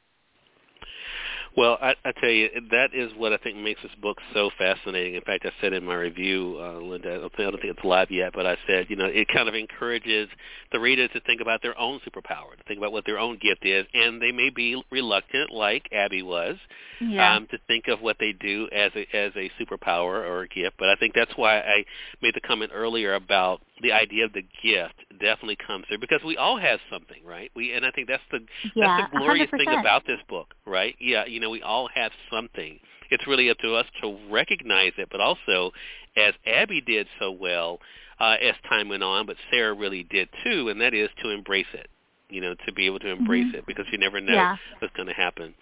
Well, 1.59 1.77
I, 1.81 1.93
I 2.05 2.13
tell 2.21 2.29
you, 2.29 2.47
that 2.71 2.91
is 2.93 3.11
what 3.17 3.33
I 3.33 3.37
think 3.37 3.57
makes 3.57 3.81
this 3.81 3.91
book 4.01 4.17
so 4.33 4.49
fascinating. 4.57 5.15
In 5.15 5.21
fact, 5.23 5.45
I 5.45 5.51
said 5.59 5.73
in 5.73 5.83
my 5.83 5.95
review, 5.95 6.55
uh, 6.57 6.79
Lynda, 6.79 7.17
I 7.17 7.19
don't, 7.19 7.35
think, 7.35 7.39
I 7.47 7.51
don't 7.51 7.61
think 7.61 7.75
it's 7.75 7.83
live 7.83 8.09
yet, 8.09 8.31
but 8.33 8.45
I 8.45 8.55
said, 8.65 8.85
you 8.87 8.95
know, 8.95 9.07
it 9.07 9.27
kind 9.27 9.49
of 9.49 9.55
encourages 9.55 10.29
the 10.71 10.79
reader 10.79 11.09
to 11.09 11.19
think 11.19 11.41
about 11.41 11.61
their 11.61 11.77
own 11.77 11.99
superpower, 11.99 12.55
to 12.57 12.63
think 12.65 12.77
about 12.77 12.93
what 12.93 13.05
their 13.05 13.19
own 13.19 13.37
gift 13.41 13.65
is, 13.65 13.85
and 13.93 14.21
they 14.21 14.31
may 14.31 14.49
be 14.49 14.81
reluctant, 14.89 15.51
like 15.51 15.89
Abby 15.91 16.23
was, 16.23 16.55
yeah. 17.01 17.35
um, 17.35 17.45
to 17.51 17.57
think 17.67 17.89
of 17.89 17.99
what 17.99 18.15
they 18.21 18.31
do 18.31 18.69
as 18.73 18.93
a 18.95 19.01
as 19.13 19.33
a 19.35 19.51
superpower 19.61 20.25
or 20.25 20.43
a 20.43 20.47
gift. 20.47 20.77
But 20.79 20.87
I 20.87 20.95
think 20.95 21.13
that's 21.13 21.33
why 21.35 21.59
I 21.59 21.83
made 22.21 22.35
the 22.35 22.41
comment 22.41 22.71
earlier 22.73 23.15
about 23.15 23.59
the 23.81 23.91
idea 23.91 24.25
of 24.25 24.33
the 24.33 24.43
gift 24.63 24.95
definitely 25.19 25.57
comes 25.65 25.85
through 25.87 25.99
because 25.99 26.21
we 26.25 26.37
all 26.37 26.57
have 26.57 26.79
something, 26.91 27.23
right? 27.25 27.51
We 27.55 27.73
and 27.73 27.85
I 27.85 27.91
think 27.91 28.07
that's 28.07 28.23
the 28.31 28.39
yeah, 28.75 28.97
that's 28.99 29.13
the 29.13 29.19
glorious 29.19 29.49
100%. 29.51 29.57
thing 29.57 29.79
about 29.79 30.05
this 30.05 30.19
book, 30.27 30.53
right? 30.65 30.95
Yeah, 30.99 31.25
you 31.25 31.39
know, 31.39 31.49
we 31.49 31.61
all 31.61 31.89
have 31.93 32.11
something. 32.31 32.79
It's 33.11 33.25
really 33.25 33.49
up 33.49 33.57
to 33.59 33.73
us 33.75 33.85
to 34.01 34.17
recognize 34.29 34.91
it, 34.97 35.09
but 35.11 35.19
also, 35.19 35.71
as 36.15 36.33
Abby 36.45 36.81
did 36.81 37.07
so 37.19 37.31
well 37.31 37.79
uh, 38.19 38.35
as 38.41 38.53
time 38.67 38.89
went 38.89 39.03
on, 39.03 39.25
but 39.25 39.37
Sarah 39.49 39.73
really 39.73 40.03
did 40.03 40.29
too, 40.43 40.69
and 40.69 40.79
that 40.81 40.93
is 40.93 41.09
to 41.23 41.29
embrace 41.29 41.65
it. 41.73 41.87
You 42.29 42.41
know, 42.41 42.53
to 42.67 42.73
be 42.73 42.85
able 42.85 42.99
to 42.99 43.09
embrace 43.09 43.47
mm-hmm. 43.47 43.57
it 43.57 43.65
because 43.65 43.85
you 43.91 43.97
never 43.97 44.21
know 44.21 44.33
yeah. 44.33 44.55
what's 44.77 44.95
going 44.95 45.07
to 45.07 45.15
happen. 45.15 45.55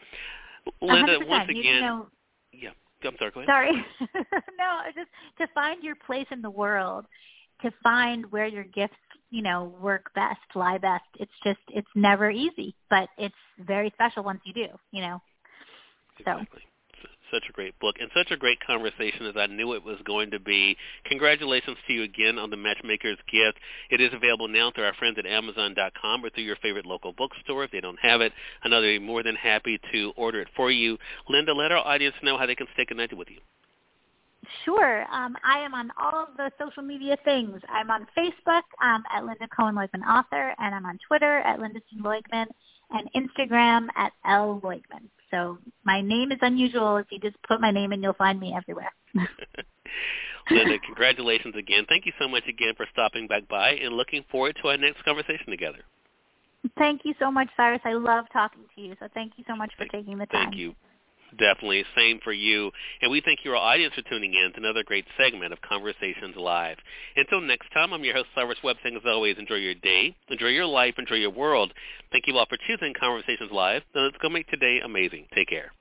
Lynda, 0.82 1.20
100%. 1.20 1.28
once 1.28 1.50
You 1.50 1.60
again, 1.62 1.82
know, 1.82 2.08
yeah. 2.52 2.70
I'm 3.06 3.16
sorry. 3.20 3.32
Sorry. 3.46 3.72
no, 4.02 4.82
just 4.96 5.08
to 5.38 5.48
find 5.54 5.84
your 5.84 5.96
place 5.96 6.26
in 6.32 6.42
the 6.42 6.50
world, 6.50 7.06
to 7.62 7.72
find 7.84 8.32
where 8.32 8.48
your 8.48 8.64
gifts, 8.64 8.96
you 9.30 9.42
know, 9.42 9.74
work 9.82 10.12
best, 10.16 10.40
lie 10.56 10.78
best. 10.78 11.04
It's 11.20 11.32
just 11.44 11.60
it's 11.70 11.88
never 11.96 12.30
easy, 12.30 12.76
but 12.90 13.10
it's 13.18 13.36
very 13.60 13.92
special 13.92 14.24
once 14.24 14.42
you 14.46 14.54
do, 14.54 14.68
you 14.92 15.02
know. 15.02 15.22
Exactly. 16.20 16.62
Such 17.32 17.44
a 17.50 17.52
great 17.52 17.78
book 17.80 17.98
and 18.00 18.10
such 18.16 18.32
a 18.32 18.38
great 18.38 18.58
conversation 18.66 19.26
as 19.26 19.36
I 19.36 19.48
knew 19.48 19.74
it 19.74 19.84
was 19.84 19.98
going 20.06 20.32
to 20.32 20.40
be. 20.40 20.78
Congratulations 21.06 21.76
to 21.86 21.94
you 21.94 22.04
again 22.04 22.40
on 22.40 22.50
the 22.50 22.56
Matchmaker's 22.56 23.18
Gift. 23.30 23.60
It 23.90 24.00
is 24.00 24.14
available 24.14 24.48
now 24.48 24.72
through 24.72 24.86
our 24.86 24.94
friends 24.94 25.18
at 25.20 25.26
Amazon.com 25.26 26.24
or 26.24 26.30
through 26.30 26.46
your 26.46 26.56
favorite 26.56 26.86
local 26.86 27.12
bookstore. 27.12 27.66
If 27.66 27.72
they 27.72 27.82
don't 27.82 28.00
have 28.00 28.22
it, 28.22 28.32
I 28.64 28.70
know 28.70 28.82
they'd 28.82 29.00
be 29.00 29.06
more 29.06 29.24
than 29.24 29.36
happy 29.36 29.78
to 29.92 30.14
order 30.16 30.40
it 30.40 30.48
for 30.56 30.72
you. 30.72 30.98
Lynda, 31.30 31.54
let 31.54 31.74
our 31.74 31.86
audience 31.86 32.16
know 32.24 32.38
how 32.38 32.46
they 32.46 32.56
can 32.56 32.68
stay 32.74 32.86
connected 32.86 33.20
with 33.20 33.30
you. 33.30 33.40
Sure. 34.66 35.06
Um, 35.12 35.36
I 35.44 35.60
am 35.60 35.74
on 35.74 35.92
all 36.00 36.24
of 36.24 36.38
the 36.38 36.52
social 36.60 36.84
media 36.84 37.18
things. 37.26 37.62
I'm 37.70 37.90
on 37.92 38.08
Facebook 38.18 38.64
um, 38.82 39.04
at 39.14 39.24
Lynda 39.24 39.48
Cohen 39.56 39.76
Loigman 39.76 40.06
Author, 40.08 40.54
and 40.60 40.76
I'm 40.76 40.86
on 40.86 40.98
Twitter 41.08 41.40
at 41.40 41.60
Lynda 41.60 41.82
C. 41.90 42.00
Loigman, 42.02 42.46
and 42.92 43.10
Instagram 43.16 43.88
at 43.96 44.14
L 44.26 44.62
Loigman. 44.64 45.10
So 45.32 45.58
my 45.84 46.02
name 46.02 46.32
is 46.32 46.40
unusual. 46.42 46.98
If 46.98 47.08
you 47.10 47.20
just 47.20 47.36
put 47.44 47.60
my 47.60 47.72
name 47.72 47.92
in, 47.92 48.02
you'll 48.02 48.14
find 48.14 48.40
me 48.40 48.56
everywhere. 48.56 48.92
Lynda, 50.52 50.82
congratulations 50.86 51.56
again. 51.58 51.86
Thank 51.90 52.06
you 52.06 52.14
so 52.20 52.28
much 52.28 52.44
again 52.48 52.74
for 52.78 52.86
stopping 52.94 53.28
back 53.28 53.48
by, 53.48 53.72
and 53.72 53.96
looking 53.96 54.24
forward 54.32 54.58
to 54.62 54.70
our 54.70 54.78
next 54.78 55.04
conversation 55.04 55.48
together. 55.50 55.80
Thank 56.78 57.02
you 57.06 57.14
so 57.20 57.32
much, 57.32 57.50
Cyrus. 57.56 57.82
I 57.86 57.94
love 57.94 58.26
talking 58.34 58.64
to 58.76 58.82
you. 58.82 58.96
So 59.00 59.08
thank 59.14 59.34
you 59.38 59.44
so 59.48 59.56
much 59.56 59.72
for 59.78 59.86
thank, 59.86 60.06
taking 60.06 60.18
the 60.18 60.26
time. 60.26 60.50
Thank 60.50 60.56
you. 60.56 60.76
Definitely. 61.32 61.84
Same 61.96 62.20
for 62.24 62.32
you. 62.32 62.72
And 63.02 63.12
we 63.12 63.22
thank 63.22 63.44
your 63.44 63.56
audience 63.56 63.94
for 63.94 64.02
tuning 64.04 64.34
in 64.34 64.54
to 64.54 64.60
another 64.60 64.84
great 64.84 65.06
segment 65.18 65.52
of 65.52 65.62
Conversations 65.62 66.36
Live. 66.36 66.78
Until 67.16 67.42
next 67.42 67.68
time, 67.74 67.94
I'm 67.94 68.04
your 68.04 68.16
host, 68.16 68.30
Cyrus 68.34 68.58
Webb, 68.64 68.78
saying 68.82 68.96
as 68.96 69.02
always, 69.06 69.38
enjoy 69.38 69.56
your 69.56 69.76
day, 69.76 70.16
enjoy 70.30 70.48
your 70.48 70.66
life, 70.66 70.96
enjoy 70.98 71.16
your 71.16 71.32
world. 71.32 71.74
Thank 72.12 72.28
you 72.28 72.38
all 72.38 72.46
for 72.48 72.58
choosing 72.68 72.94
Conversations 73.00 73.52
Live. 73.52 73.84
Now 73.94 74.04
let's 74.04 74.18
go 74.22 74.30
make 74.30 74.48
today 74.48 74.80
amazing. 74.84 75.26
Take 75.36 75.50
care. 75.50 75.72